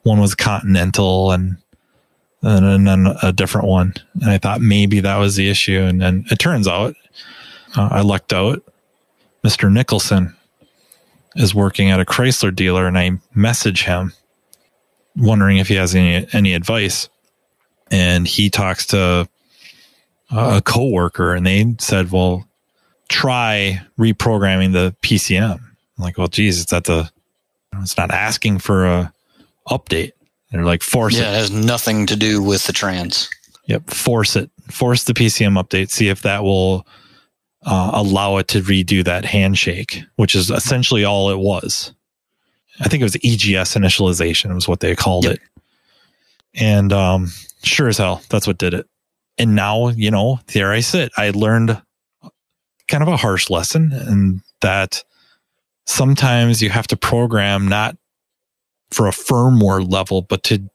[0.03, 1.57] one was Continental and
[2.43, 3.95] and then a different one.
[4.21, 5.81] And I thought maybe that was the issue.
[5.81, 6.95] And then it turns out
[7.77, 8.63] uh, I lucked out.
[9.45, 9.71] Mr.
[9.71, 10.35] Nicholson
[11.37, 14.13] is working at a Chrysler dealer and I message him
[15.17, 17.09] wondering if he has any, any advice.
[17.91, 19.29] And he talks to
[20.31, 22.49] a coworker and they said, well,
[23.09, 25.61] try reprogramming the PCM.
[25.61, 27.11] I'm like, well, geez, it's at the,
[27.81, 29.13] it's not asking for a
[29.69, 30.13] update.
[30.51, 31.35] They're like force yeah, it.
[31.35, 33.29] it has nothing to do with the trans.
[33.67, 34.51] Yep, force it.
[34.71, 35.91] Force the PCM update.
[35.91, 36.87] See if that will
[37.65, 41.93] uh, allow it to redo that handshake, which is essentially all it was.
[42.81, 45.35] I think it was EGS initialization was what they called yep.
[45.35, 45.41] it.
[46.55, 47.33] And um,
[47.63, 48.87] sure as hell, that's what did it.
[49.39, 51.13] And now, you know, there I sit.
[51.17, 51.81] I learned
[52.89, 55.03] kind of a harsh lesson and that
[55.87, 57.97] sometimes you have to program not
[58.91, 60.69] for a firmware level, but to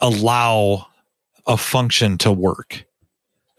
[0.00, 0.86] allow
[1.46, 2.84] a function to work,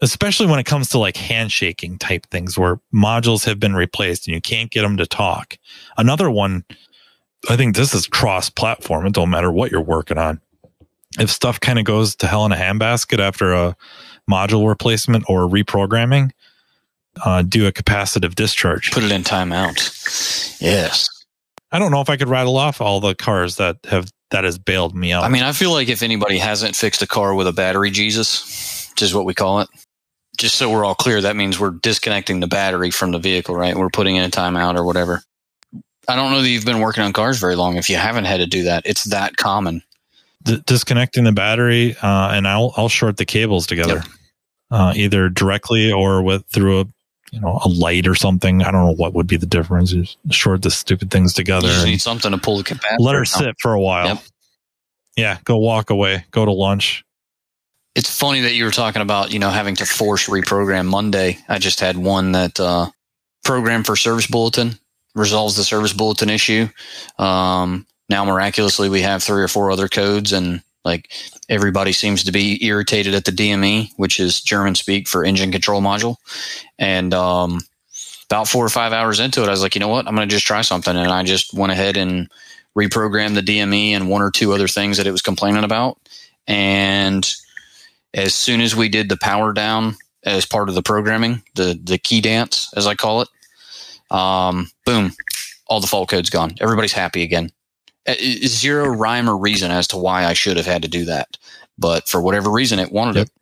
[0.00, 4.34] especially when it comes to like handshaking type things where modules have been replaced and
[4.34, 5.58] you can't get them to talk.
[5.96, 6.64] Another one,
[7.48, 9.06] I think this is cross platform.
[9.06, 10.40] It don't matter what you're working on.
[11.18, 13.76] If stuff kind of goes to hell in a handbasket after a
[14.28, 16.32] module replacement or reprogramming,
[17.24, 18.90] uh, do a capacitive discharge.
[18.90, 20.60] Put it in timeout.
[20.60, 21.08] Yes.
[21.74, 24.58] I don't know if I could rattle off all the cars that have that has
[24.58, 25.24] bailed me out.
[25.24, 28.88] I mean, I feel like if anybody hasn't fixed a car with a battery Jesus,
[28.92, 29.68] which is what we call it,
[30.38, 33.76] just so we're all clear, that means we're disconnecting the battery from the vehicle, right?
[33.76, 35.22] We're putting in a timeout or whatever.
[36.08, 38.36] I don't know that you've been working on cars very long if you haven't had
[38.38, 38.82] to do that.
[38.86, 39.82] It's that common.
[40.44, 44.04] d- disconnecting the battery, uh, and I'll I'll short the cables together, Yep.
[44.70, 46.84] uh, either directly or with through a
[47.34, 48.62] you know a light or something.
[48.62, 49.90] I don't know what would be the difference.
[49.90, 51.66] Just short the stupid things together.
[51.66, 53.00] You just need something to pull the capacitor.
[53.00, 54.06] let her sit for a while.
[54.06, 54.18] Yep.
[55.16, 57.04] Yeah, go walk away, go to lunch.
[57.94, 61.38] It's funny that you were talking about, you know, having to force reprogram Monday.
[61.48, 62.90] I just had one that uh,
[63.44, 64.78] program for service bulletin
[65.14, 66.68] resolves the service bulletin issue.
[67.18, 71.10] Um, now, miraculously, we have three or four other codes, and like
[71.48, 75.80] everybody seems to be irritated at the DME, which is German speak for engine control
[75.80, 76.16] module.
[76.78, 77.60] And um,
[78.28, 80.06] about four or five hours into it, I was like, you know what?
[80.06, 80.94] I'm going to just try something.
[80.94, 82.28] And I just went ahead and
[82.76, 85.98] reprogrammed the DME and one or two other things that it was complaining about.
[86.46, 87.32] And
[88.12, 91.98] as soon as we did the power down as part of the programming, the the
[91.98, 93.28] key dance as I call it,
[94.10, 95.12] um, boom,
[95.66, 96.54] all the fault code's gone.
[96.60, 97.50] Everybody's happy again.
[98.06, 98.14] Uh,
[98.46, 101.38] Zero rhyme or reason as to why I should have had to do that,
[101.78, 103.26] but for whatever reason, it wanted Yep.
[103.26, 103.32] it,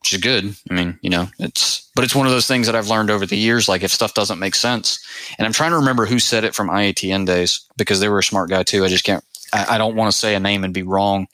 [0.00, 0.54] which is good.
[0.70, 3.24] I mean, you know, it's but it's one of those things that I've learned over
[3.24, 3.68] the years.
[3.68, 4.98] Like if stuff doesn't make sense,
[5.38, 8.22] and I'm trying to remember who said it from IATN days because they were a
[8.22, 8.84] smart guy too.
[8.84, 9.24] I just can't.
[9.54, 11.26] I, I don't want to say a name and be wrong,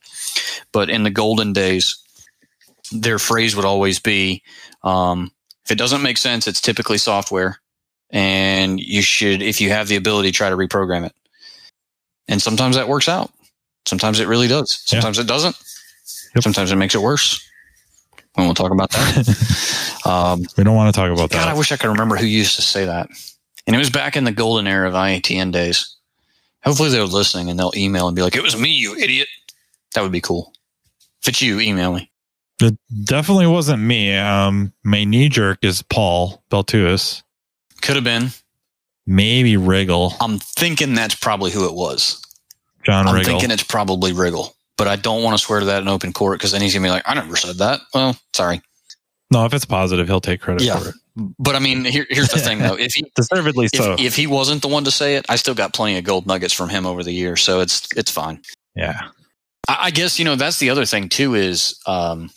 [0.72, 1.96] but in the golden days,
[2.92, 4.42] their phrase would always be,
[4.84, 5.32] um,
[5.64, 7.58] "If it doesn't make sense, it's typically software,
[8.10, 11.12] and you should, if you have the ability, try to reprogram it."
[12.28, 13.30] And sometimes that works out.
[13.86, 14.82] Sometimes it really does.
[14.86, 15.00] Yeah.
[15.00, 15.56] Sometimes it doesn't.
[16.34, 16.42] Yep.
[16.42, 17.48] Sometimes it makes it worse.
[18.36, 20.00] And we'll talk about that.
[20.04, 21.36] um, We don't want to talk about that.
[21.36, 23.08] God, I wish I could remember who used to say that.
[23.66, 25.96] And it was back in the golden era of IATN days.
[26.62, 29.28] Hopefully they're listening and they'll email and be like, it was me, you idiot.
[29.94, 30.52] That would be cool.
[31.22, 32.10] If it's you, email me.
[32.60, 34.16] It definitely wasn't me.
[34.16, 37.22] Um, my knee jerk is Paul Beltuis,
[37.82, 38.30] Could have been.
[39.06, 42.22] Maybe Wriggle, I'm thinking that's probably who it was.
[42.84, 43.32] John I'm Wriggle.
[43.32, 44.54] thinking it's probably Wriggle.
[44.76, 46.82] But I don't want to swear to that in open court because then he's going
[46.82, 47.80] to be like, I never said that.
[47.94, 48.60] Well, sorry.
[49.30, 50.78] no, if it's positive, he'll take credit Yeah.
[50.78, 50.94] for it.
[51.38, 52.74] But I mean, here, here's the thing though.
[52.78, 53.96] If he, Deservedly if, so.
[53.98, 56.52] if he wasn't the one to say it, I still got plenty of gold nuggets
[56.52, 57.40] from him over the years.
[57.40, 58.40] So it's, it's fine.
[58.74, 59.00] yeah.
[59.66, 62.28] I, I guess you know that's the other thing too is um,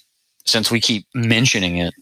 [0.46, 1.94] since we keep mentioning it,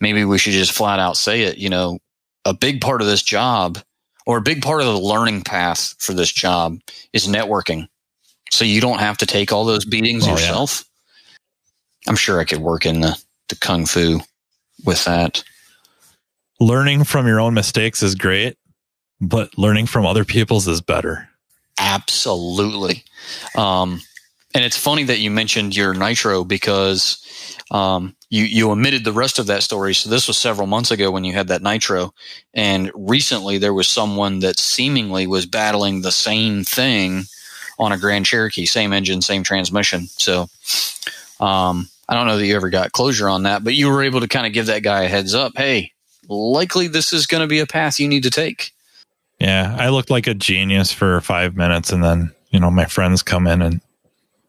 [0.00, 1.58] maybe we should just flat out say it.
[1.58, 2.00] You know,
[2.44, 3.78] a big part of this job,
[4.26, 6.78] or a big part of the learning path for this job,
[7.12, 7.88] is networking.
[8.50, 10.32] So you don't have to take all those beatings Oh, yeah.
[10.34, 10.84] yourself.
[12.08, 14.20] I'm sure I could work in the the kung fu
[14.84, 15.42] with that.
[16.58, 18.56] Learning from your own mistakes is great,
[19.20, 21.28] but learning from other people's is better.
[21.78, 23.04] Absolutely.
[23.56, 24.00] Um,
[24.54, 27.22] and it's funny that you mentioned your nitro because
[27.70, 29.94] um, you you omitted the rest of that story.
[29.94, 32.12] So this was several months ago when you had that nitro,
[32.54, 37.24] and recently there was someone that seemingly was battling the same thing
[37.78, 40.06] on a Grand Cherokee, same engine, same transmission.
[40.06, 40.48] So
[41.40, 44.20] um, I don't know that you ever got closure on that, but you were able
[44.20, 45.52] to kind of give that guy a heads up.
[45.56, 45.92] Hey,
[46.28, 48.72] likely this is going to be a path you need to take.
[49.38, 53.22] Yeah, I looked like a genius for five minutes, and then you know my friends
[53.22, 53.80] come in and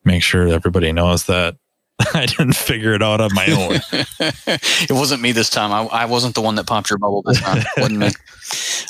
[0.06, 1.58] make sure everybody knows that
[2.14, 3.80] I didn't figure it out on my own.
[4.20, 5.72] it wasn't me this time.
[5.72, 7.64] I, I wasn't the one that popped your bubble this time.
[7.78, 8.10] wasn't me.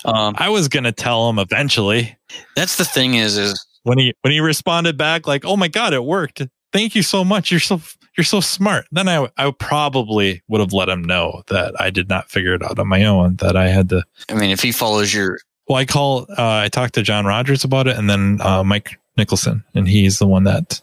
[0.06, 2.16] Um, I was gonna tell him eventually
[2.56, 5.94] that's the thing is, is when he when he responded back like, "Oh my god,
[5.94, 6.44] it worked!
[6.72, 7.50] Thank you so much.
[7.50, 7.82] You're so
[8.16, 12.08] you're so smart." Then I I probably would have let him know that I did
[12.08, 13.38] not figure it out on my own.
[13.38, 14.04] That I had to.
[14.30, 16.28] I mean, if he follows your, Well, I call.
[16.30, 20.20] Uh, I talked to John Rogers about it, and then uh, Mike Nicholson, and he's
[20.20, 20.80] the one that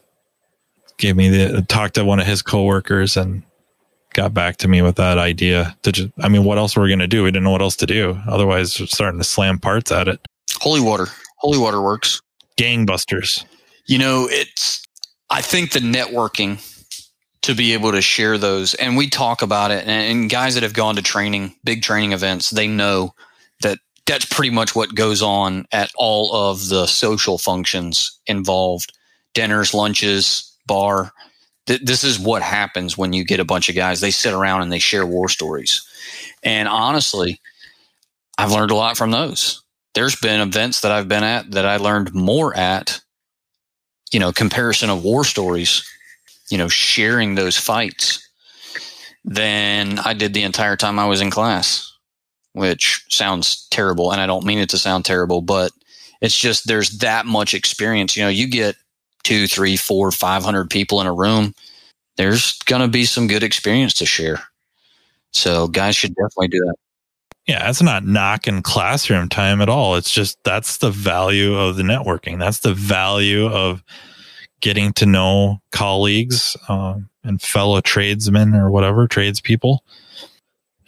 [0.99, 3.43] gave me the talked to one of his coworkers and
[4.15, 5.77] got back to me with that idea.
[5.83, 7.25] To just, I mean, what else were we going to do?
[7.25, 8.19] We didn't know what else to do.
[8.29, 10.21] Otherwise, we're starting to slam parts at it.
[10.61, 12.23] holy water, holy water works.
[12.57, 13.45] Gangbusters.
[13.87, 14.83] You know, it's,
[15.29, 16.61] I think the networking
[17.43, 19.91] to be able to share those, and we talk about it, and,
[20.21, 23.15] and guys that have gone to training, big training events, they know
[23.61, 28.93] that that's pretty much what goes on at all of the social functions involved
[29.35, 31.13] dinners, lunches, bar.
[31.67, 34.01] Th- this is what happens when you get a bunch of guys.
[34.01, 35.87] They sit around and they share war stories.
[36.43, 37.41] And honestly,
[38.39, 39.63] I've learned a lot from those.
[39.95, 43.01] There's been events that I've been at that I learned more at,
[44.13, 45.89] you know, comparison of war stories,
[46.51, 48.29] you know, sharing those fights
[49.25, 51.91] than I did the entire time I was in class,
[52.53, 54.13] which sounds terrible.
[54.13, 55.73] And I don't mean it to sound terrible, but
[56.21, 58.17] it's just there's that much experience.
[58.17, 58.77] You know, you get
[59.25, 61.55] two, three, four, five hundred people in a room.
[62.17, 64.41] There's gonna be some good experience to share.
[65.33, 66.77] So guys should definitely do that.
[67.47, 69.97] Yeah, it's not knocking classroom time at all.
[69.97, 72.39] It's just that's the value of the networking.
[72.39, 73.83] That's the value of
[74.61, 79.85] getting to know colleagues um, and fellow tradesmen or whatever tradespeople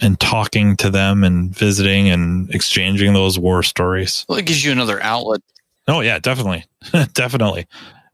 [0.00, 4.24] and talking to them and visiting and exchanging those war stories.
[4.28, 5.42] Well, it gives you another outlet.
[5.88, 6.64] Oh yeah, definitely,
[7.12, 7.66] definitely.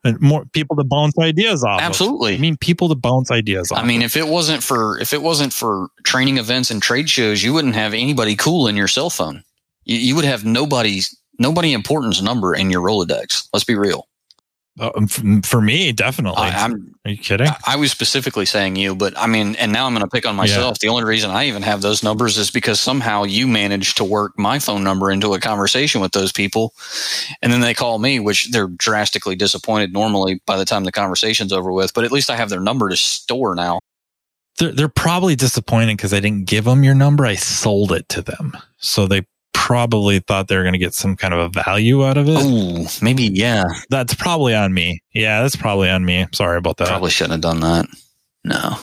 [0.05, 1.81] And more people to bounce ideas off.
[1.81, 1.87] of.
[1.87, 2.35] Absolutely.
[2.35, 3.79] I mean, people to bounce ideas off.
[3.79, 4.07] I mean, of.
[4.07, 7.75] if it wasn't for if it wasn't for training events and trade shows, you wouldn't
[7.75, 9.45] have anybody cool in your cell phone.
[9.85, 13.49] You, you would have nobody's nobody importance number in your Rolodex.
[13.53, 14.09] Let's be real.
[14.81, 15.07] Uh,
[15.43, 16.41] for me, definitely.
[16.41, 17.49] I, I'm Are you kidding?
[17.67, 20.35] I- was specifically saying you, but I mean, and now I'm going to pick on
[20.35, 20.79] myself.
[20.79, 24.39] The only reason I even have those numbers is because somehow you managed to work
[24.39, 26.73] my phone number into a conversation with those people.
[27.43, 31.53] And then they call me, which they're drastically disappointed normally by the time the conversation's
[31.53, 31.93] over with.
[31.93, 33.81] But at least I have their number to store now.
[34.59, 37.27] they're, they're probably disappointed because I didn't give them your number.
[37.27, 38.57] I sold it to them.
[38.79, 42.17] So they probably thought they were going to get some kind of a value out
[42.17, 42.37] of it.
[42.39, 43.65] Oh, maybe, yeah.
[43.91, 45.03] That's probably on me.
[45.15, 46.27] Yeah, that's probably on me.
[46.33, 46.89] Sorry about that.
[46.89, 47.87] Probably shouldn't have done that.
[48.45, 48.77] No.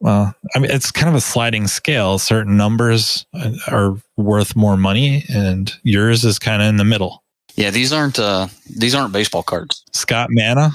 [0.00, 2.18] Well, I mean, it's kind of a sliding scale.
[2.18, 7.22] Certain numbers uh, are worth more money, and yours is kind of in the middle.
[7.56, 9.82] Yeah, these aren't uh these aren't baseball cards.
[9.92, 10.70] Scott Manna,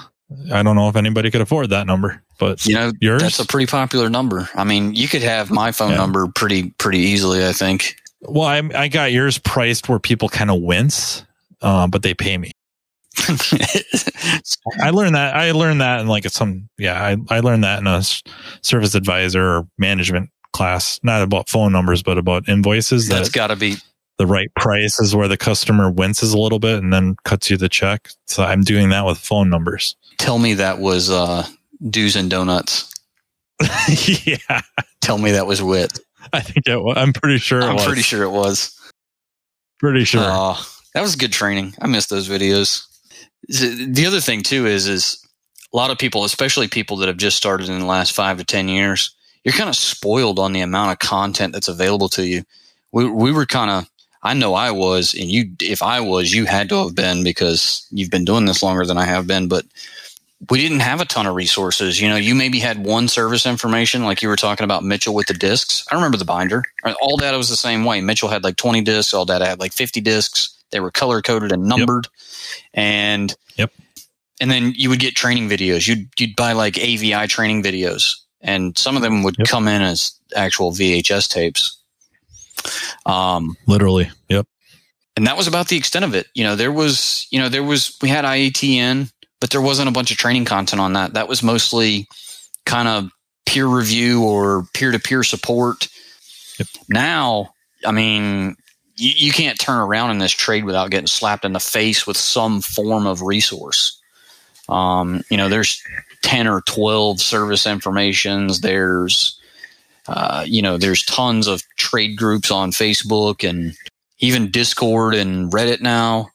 [0.51, 3.21] I don't know if anybody could afford that number, but You know, yours.
[3.21, 4.49] that's a pretty popular number.
[4.55, 5.97] I mean, you could have my phone Yeah.
[5.97, 7.97] number pretty pretty easily, I think.
[8.22, 11.26] Well, I, I got yours priced where people kind of wince,
[11.61, 12.51] uh, but they pay me.
[14.82, 15.36] I learned that.
[15.36, 18.01] I learned that in like some, yeah, I, I learned that in a
[18.61, 23.07] service advisor or management class, not about phone numbers, but about invoices.
[23.07, 23.76] That's That got to be
[24.17, 27.57] the right price is where the customer winces a little bit and then cuts you
[27.57, 28.09] the check.
[28.28, 29.95] So I'm doing that with phone numbers.
[30.17, 31.47] tell me that was uh
[31.89, 32.93] do's and donuts.
[34.26, 34.61] yeah,
[35.01, 35.99] Tell me that was wit.
[36.34, 36.97] I think it was.
[36.97, 37.86] I'm pretty sure it I'm was.
[37.86, 38.76] pretty sure it was.
[39.80, 40.24] Pretty sure.
[40.24, 40.61] Oh,
[40.93, 41.74] that was good training.
[41.82, 42.86] I miss those videos.
[43.47, 45.26] The other thing too is is
[45.74, 48.43] a lot of people, especially people that have just started in the last five to
[48.43, 52.43] ten years, you're kind of spoiled on the amount of content that's available to you.
[52.91, 53.89] We we were kind of.
[54.22, 55.51] I know I was, and you.
[55.61, 58.97] If I was, you had to have been because you've been doing this longer than
[58.97, 59.47] I have been.
[59.47, 59.65] But
[60.49, 61.99] we didn't have a ton of resources.
[61.99, 65.27] You know, you maybe had one service information, like you were talking about Mitchell with
[65.27, 65.85] the discs.
[65.91, 66.63] I remember the binder.
[67.01, 67.99] All data was the same way.
[67.99, 69.13] Mitchell had like 20 discs.
[69.13, 70.55] All data had like 50 discs.
[70.71, 72.07] They were color coded and numbered.
[72.73, 73.71] And Yep.
[74.39, 75.85] And then you would get training videos.
[75.87, 79.47] You'd you'd buy like AVI training videos, and some of them would Yep.
[79.49, 81.75] come in as actual VHS tapes.
[83.05, 84.09] Um, Literally.
[84.29, 84.47] Yep.
[85.17, 86.27] and that was about the extent of it.
[86.33, 89.93] You know, there was, you know, there was, we had IATN, but there wasn't a
[89.93, 91.13] bunch of training content on that.
[91.13, 92.07] That was mostly
[92.65, 93.11] kind of
[93.45, 95.87] peer review or peer to peer support.
[96.59, 96.67] Yep.
[96.89, 97.53] Now,
[97.85, 98.55] I mean,
[98.95, 102.17] you, you can't turn around in this trade without getting slapped in the face with
[102.17, 103.99] some form of resource.
[104.67, 105.81] Um, you know, there's
[106.21, 108.61] 10 or 12 service informations.
[108.61, 109.39] There's,
[110.07, 113.75] uh, you know, there's tons of trade groups on Facebook and
[114.19, 116.29] even Discord and Reddit now.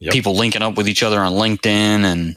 [0.00, 0.12] Yep.
[0.12, 1.66] People linking up with each other on LinkedIn
[2.04, 2.36] and,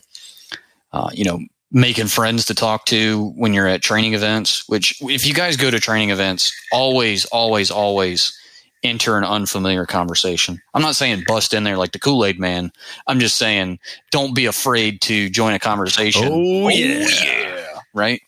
[0.93, 1.39] uh, you know,
[1.71, 4.67] making friends to talk to when you're at training events.
[4.69, 8.37] Which, if you guys go to training events, always, always, always
[8.83, 10.61] enter an unfamiliar conversation.
[10.73, 12.71] I'm not saying bust in there like the Kool Aid man.
[13.07, 13.79] I'm just saying
[14.11, 16.29] don't be afraid to join a conversation.
[16.31, 17.07] Oh, yeah.
[17.23, 17.79] yeah.
[17.93, 18.21] Right.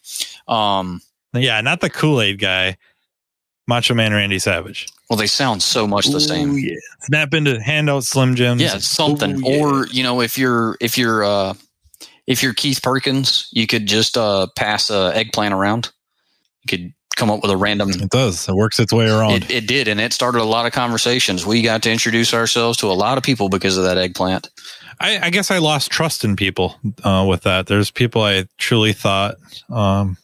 [0.47, 1.01] Um,
[1.33, 1.61] Yeah.
[1.61, 2.77] Not the Kool Aid guy.
[3.69, 4.87] Macho Man Randy Savage.
[5.09, 6.57] well, they sound so much the same.
[6.57, 6.73] Yeah.
[7.03, 8.61] Snap into handout Slim Jims.
[8.61, 9.37] Yeah, something.
[9.37, 9.63] Ooh, yeah.
[9.63, 11.53] Or you know, if you're if you're uh,
[12.27, 15.91] if you're Keith Perkins, you could just uh, pass a eggplant around.
[16.63, 17.91] You could come up with a random.
[17.91, 18.49] It does.
[18.49, 19.33] It works its way around.
[19.33, 21.45] It, it did, and it started a lot of conversations.
[21.45, 24.49] We got to introduce ourselves to a lot of people because of that eggplant.
[24.99, 27.67] I, I guess I lost trust in people uh, with that.
[27.67, 29.35] There's people I truly thought
[29.69, 30.17] um,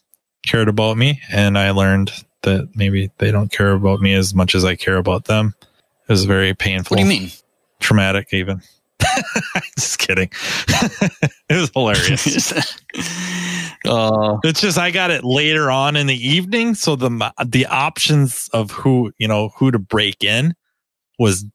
[0.45, 2.11] cared about me, and I learned
[2.45, 5.53] that maybe they don't care about me as much as I care about them.
[5.61, 6.95] It was very painful.
[6.95, 7.31] What do you mean?
[7.79, 8.61] Traumatic, even.
[9.77, 10.29] Just kidding.
[10.67, 12.51] it was hilarious.
[13.85, 18.49] uh, It's just I got it later on in the evening, so the the options
[18.53, 20.55] of who you know who to break in
[21.19, 21.45] was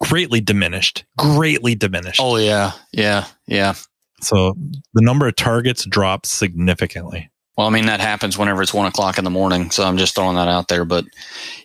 [0.00, 1.04] greatly diminished.
[1.18, 2.20] Greatly diminished.
[2.22, 3.74] oh yeah, yeah, yeah.
[4.20, 4.54] So
[4.94, 7.30] the number of targets dropped significantly.
[7.58, 9.72] Well, I mean that happens whenever it's one o'clock in the morning.
[9.72, 10.84] So I'm just throwing that out there.
[10.84, 11.06] But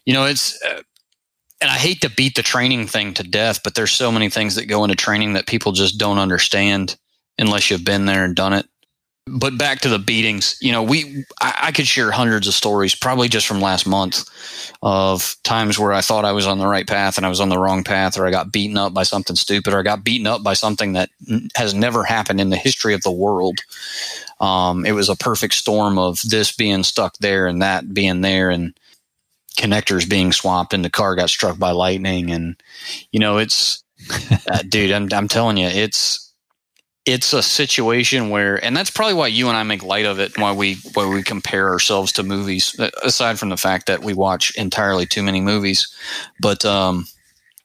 [0.05, 0.81] you know, it's uh,
[1.61, 4.55] and I hate to beat the training thing to death, but there's so many things
[4.55, 6.97] that go into training that people just don't understand
[7.37, 8.65] unless you've been there and done it.
[9.25, 12.93] But back to the beatings you know we I, I, could share hundreds of stories
[12.93, 14.29] probably just from last month
[14.81, 17.47] of times where i thought i was on the right path and i was on
[17.47, 20.27] the wrong path or i got beaten up by something stupid or i got beaten
[20.27, 21.09] up by something that
[21.55, 23.59] has never happened in the history of the world.
[24.39, 28.49] Um, it was a perfect storm of this being stuck there and that being there
[28.49, 28.77] and
[29.57, 32.31] connectors being swapped and the car got struck by lightning.
[32.31, 32.61] And
[33.11, 33.83] you know it's
[34.51, 36.22] uh, dude I'm, I'm telling you it's
[37.05, 40.37] it's a situation where, and that's probably why you and I make light of it,
[40.37, 42.79] why we why we compare ourselves to movies.
[43.03, 45.93] Aside from the fact that we watch entirely too many movies,
[46.39, 47.05] but um,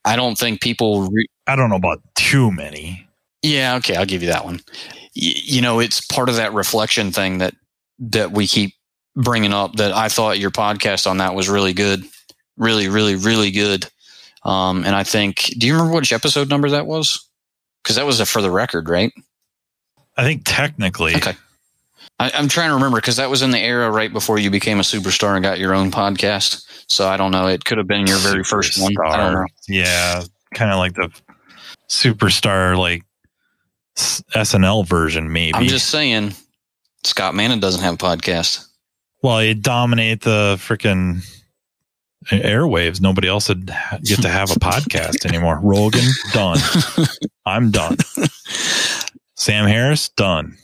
[0.05, 1.09] I don't think people.
[1.09, 3.07] Re- I don't know about too many.
[3.43, 4.61] Yeah, okay, I'll give you that one.
[5.14, 7.55] Y- you know, it's part of that reflection thing that
[8.01, 8.74] that we keep
[9.14, 9.76] bringing up.
[9.76, 12.05] That I thought your podcast on that was really good,
[12.57, 13.86] really, really, really good.
[14.45, 17.24] Um, and I think, do you remember which episode number that was?
[17.82, 19.12] Because that was a for the record, right?
[20.18, 21.14] I think technically.
[21.14, 21.34] Okay.
[22.18, 24.80] I, am trying to remember because that was in the era right before you became
[24.80, 26.64] a superstar and got your own podcast.
[26.88, 27.46] So I don't know.
[27.46, 28.48] It could have been your very superstar.
[28.48, 28.92] first one.
[29.06, 29.46] I don't know.
[29.68, 31.10] Yeah, kind of like the
[31.88, 33.04] superstar, like
[33.96, 35.54] SNL version, maybe.
[35.54, 36.32] I'm just saying,
[37.04, 38.66] Scott Manna doesn't have a podcast.
[39.22, 41.24] Well, he dominate the freaking
[42.26, 43.00] airwaves.
[43.00, 43.70] Nobody else would
[44.04, 45.60] get to have a podcast anymore.
[45.62, 46.58] Rogan, done.
[47.46, 47.96] I'm done.
[49.39, 50.59] Sam Harris, done.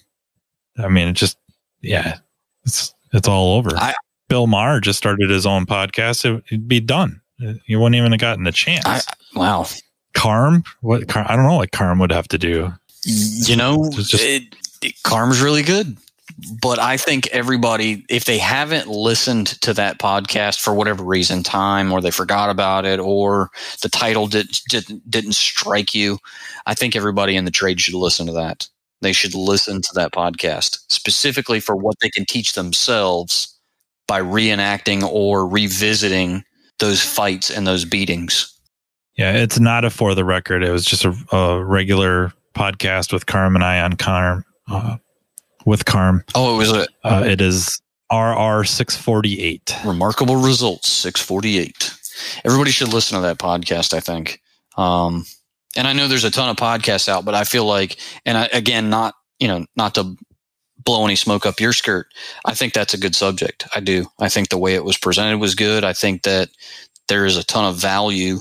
[0.76, 1.38] I mean, it just,
[1.80, 2.18] yeah,
[2.64, 3.70] it's it's all over.
[3.76, 3.94] I,
[4.28, 6.24] Bill Maher just started his own podcast.
[6.24, 7.20] It, would be done.
[7.66, 8.84] You wouldn't even have gotten a chance.
[8.84, 9.00] I,
[9.36, 9.66] wow.
[10.14, 11.06] Carm, what?
[11.06, 12.72] Car, I don't know what Carm would have to do.
[13.04, 15.96] You know, just, it, it, Carm's really good
[16.60, 21.92] but I think everybody, if they haven't listened to that podcast for whatever reason, time
[21.92, 23.50] or they forgot about it or
[23.82, 26.18] the title did, didn't didn't strike you,
[26.66, 28.68] I think everybody in the trade should listen to that.
[29.00, 33.58] They should listen to that podcast specifically for what they can teach themselves
[34.06, 36.44] by reenacting or revisiting
[36.78, 38.50] those fights and those beatings.
[39.16, 40.64] Yeah, it's not a for the record.
[40.64, 44.44] It was just a, a regular podcast with Carm and I on Carm.
[44.68, 44.96] Uh,
[45.64, 46.24] with Carm.
[46.34, 46.86] Oh, it was a.
[47.04, 47.80] Uh, it is
[48.12, 49.74] RR six forty eight.
[49.84, 51.94] Remarkable results six forty eight.
[52.44, 53.94] Everybody should listen to that podcast.
[53.94, 54.40] I think.
[54.76, 55.24] Um,
[55.76, 58.46] and I know there's a ton of podcasts out, but I feel like, and I,
[58.52, 60.16] again, not you know, not to
[60.84, 62.06] blow any smoke up your skirt.
[62.44, 63.66] I think that's a good subject.
[63.74, 64.06] I do.
[64.20, 65.84] I think the way it was presented was good.
[65.84, 66.50] I think that
[67.08, 68.40] there is a ton of value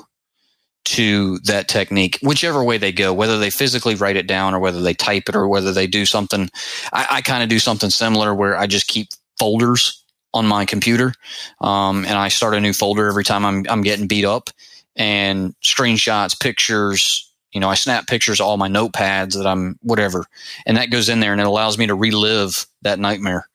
[0.86, 4.82] to that technique, whichever way they go, whether they physically write it down or whether
[4.82, 6.50] they type it or whether they do something.
[6.92, 9.10] I, I kind of do something similar where I just keep
[9.40, 10.04] folders
[10.34, 11.14] on my computer,
[11.62, 14.50] um, and I start a new folder every time I'm I'm getting beat up,
[14.96, 17.30] and screenshots, pictures.
[17.52, 20.26] You know, I snap pictures of all my notepads that I'm whatever,
[20.66, 23.48] and that goes in there, and it allows me to relive that nightmare.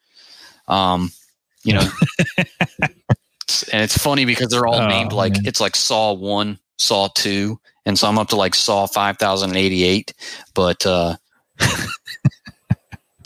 [0.68, 1.10] Um,
[1.64, 1.88] you know,
[2.38, 5.46] and it's funny because they're all oh, named like man.
[5.46, 10.14] it's like Saw One, Saw 2, and so I'm up to like Saw 5088.
[10.54, 11.16] But uh,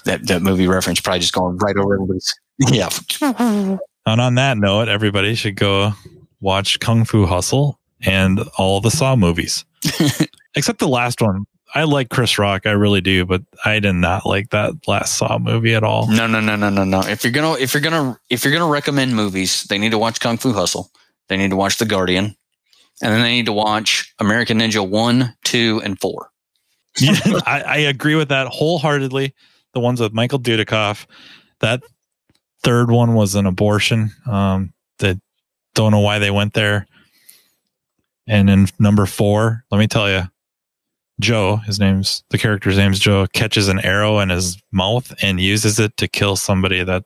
[0.05, 2.35] that, that movie reference probably just going right over everybody's.
[2.59, 2.89] Yeah.
[3.21, 5.93] And on that note, everybody should go
[6.41, 9.65] watch Kung Fu Hustle and all the Saw movies,
[10.55, 11.45] except the last one.
[11.75, 15.39] I like Chris Rock, I really do, but I did not like that last Saw
[15.39, 16.07] movie at all.
[16.11, 17.01] No, no, no, no, no, no.
[17.01, 20.21] If you're gonna, if you're gonna, if you're gonna recommend movies, they need to watch
[20.21, 20.91] Kung Fu Hustle.
[21.29, 22.37] They need to watch The Guardian
[23.03, 26.31] and then they need to watch American Ninja 1, 2, and 4.
[27.01, 27.15] yeah,
[27.47, 29.35] I, I, agree with that wholeheartedly.
[29.73, 31.07] The ones with Michael Dudikoff.
[31.61, 31.83] That
[32.63, 34.13] third one was an abortion.
[34.27, 35.19] Um, that
[35.75, 36.87] don't know why they went there.
[38.27, 40.23] And in number four, let me tell you,
[41.21, 45.79] Joe, his name's the character's name's Joe, catches an arrow in his mouth and uses
[45.79, 47.05] it to kill somebody that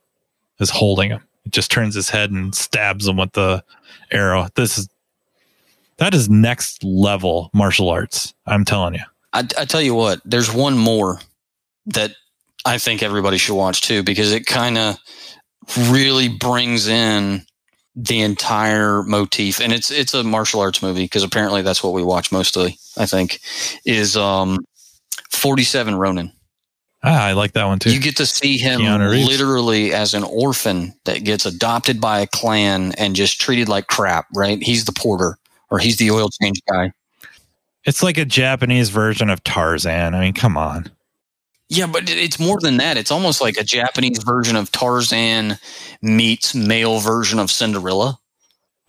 [0.60, 1.22] is holding him.
[1.44, 3.62] It just turns his head and stabs him with the
[4.10, 4.48] arrow.
[4.54, 4.88] This is
[5.98, 8.34] that is next level martial arts.
[8.46, 9.00] I'm telling you.
[9.32, 11.20] I, I tell you what, there's one more
[11.86, 12.12] that
[12.64, 14.98] I think everybody should watch too because it kind of
[15.88, 17.45] really brings in
[17.96, 22.02] the entire motif and it's it's a martial arts movie because apparently that's what we
[22.02, 23.40] watch mostly i think
[23.86, 24.58] is um
[25.30, 26.30] 47 ronin
[27.02, 30.92] ah i like that one too you get to see him literally as an orphan
[31.06, 35.38] that gets adopted by a clan and just treated like crap right he's the porter
[35.70, 36.92] or he's the oil change guy.
[37.84, 40.14] It's like a Japanese version of Tarzan.
[40.14, 40.90] I mean, come on.
[41.68, 42.96] Yeah, but it's more than that.
[42.96, 45.58] It's almost like a Japanese version of Tarzan
[46.00, 48.18] meets male version of Cinderella.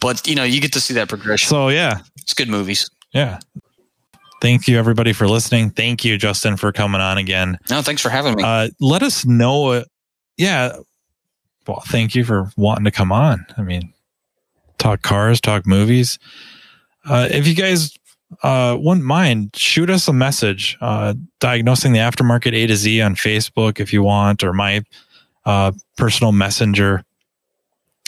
[0.00, 1.48] but you know, you get to see that progression.
[1.48, 2.90] So yeah, it's good movies.
[3.12, 3.40] Yeah.
[4.40, 5.70] thank you everybody for listening.
[5.70, 7.58] Thank you, Justin, for coming on again.
[7.68, 8.42] No, thanks for having me.
[8.42, 9.72] Uh, let us know.
[9.72, 9.84] Uh,
[10.38, 10.78] yeah.
[11.66, 13.44] Well, thank you for wanting to come on.
[13.58, 13.92] I mean,
[14.78, 16.18] talk cars, talk movies.
[17.04, 17.98] Uh, if you guys
[18.42, 20.76] uh, wouldn't mind, shoot us a message.
[20.80, 24.84] Uh, diagnosing the aftermarket A to Z on Facebook if you want, or my
[25.44, 27.04] uh, personal messenger.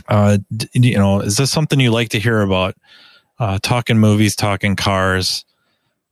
[0.09, 0.39] Uh,
[0.73, 2.77] you know, is this something you like to hear about?
[3.39, 5.45] Uh, talking movies, talking cars,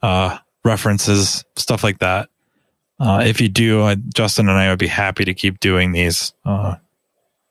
[0.02, 2.28] uh, references, stuff like that.
[3.00, 6.32] Uh, if you do, uh, Justin and I would be happy to keep doing these.
[6.44, 6.76] Uh,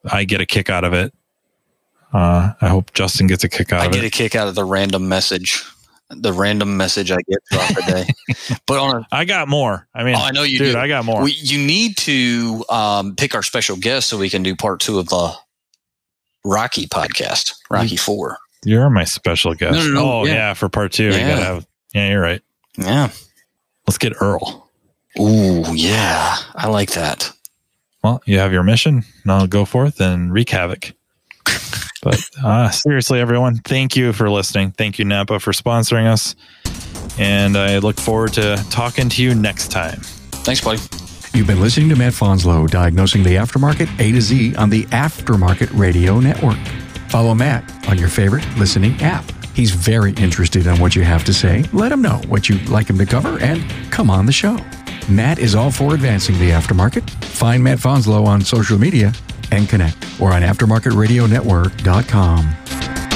[0.10, 1.14] I get a kick out of it.
[2.14, 3.98] Uh, I hope Justin gets a kick out I of it.
[3.98, 5.64] I get a kick out of the random message,
[6.10, 8.56] the random message I get throughout the day.
[8.66, 9.88] but on a, I got more.
[9.94, 10.80] I mean, oh, I know you dude, do.
[10.80, 11.24] I got more.
[11.24, 15.00] We, you need to um, pick our special guest so we can do part two
[15.00, 15.34] of the
[16.46, 18.38] Rocky podcast, Rocky Four.
[18.64, 19.74] You're my special guest.
[19.74, 20.34] No, no, no, oh yeah.
[20.34, 20.54] yeah.
[20.54, 21.30] for part two, you Yeah.
[21.30, 21.68] gotta have.
[21.94, 22.42] Yeah, you're right.
[22.78, 23.10] Yeah.
[23.88, 24.70] Let's get Earl.
[25.20, 26.36] Ooh, yeah.
[26.56, 27.32] I like that.
[28.04, 29.04] Well, you have your mission.
[29.26, 30.94] Now go forth and wreak havoc.
[32.02, 34.72] But uh, seriously, everyone, thank you for listening.
[34.72, 36.36] Thank you, Napa, for sponsoring us.
[37.20, 40.00] And I look forward to talking to you next time.
[40.44, 40.80] Thanks, buddy.
[41.38, 45.70] You've been listening to Matt Fanslow diagnosing the aftermarket A to Z on the Aftermarket
[45.78, 46.58] Radio Network.
[47.10, 49.24] Follow Matt on your favorite listening app.
[49.54, 51.64] He's very interested in what you have to say.
[51.74, 54.58] Let him know what you'd like him to cover and come on the show.
[55.10, 57.10] Matt is all for advancing the aftermarket.
[57.24, 59.14] Find Matt Fanslow on social media
[59.52, 63.07] and connect or on aftermarketradionetwork.com.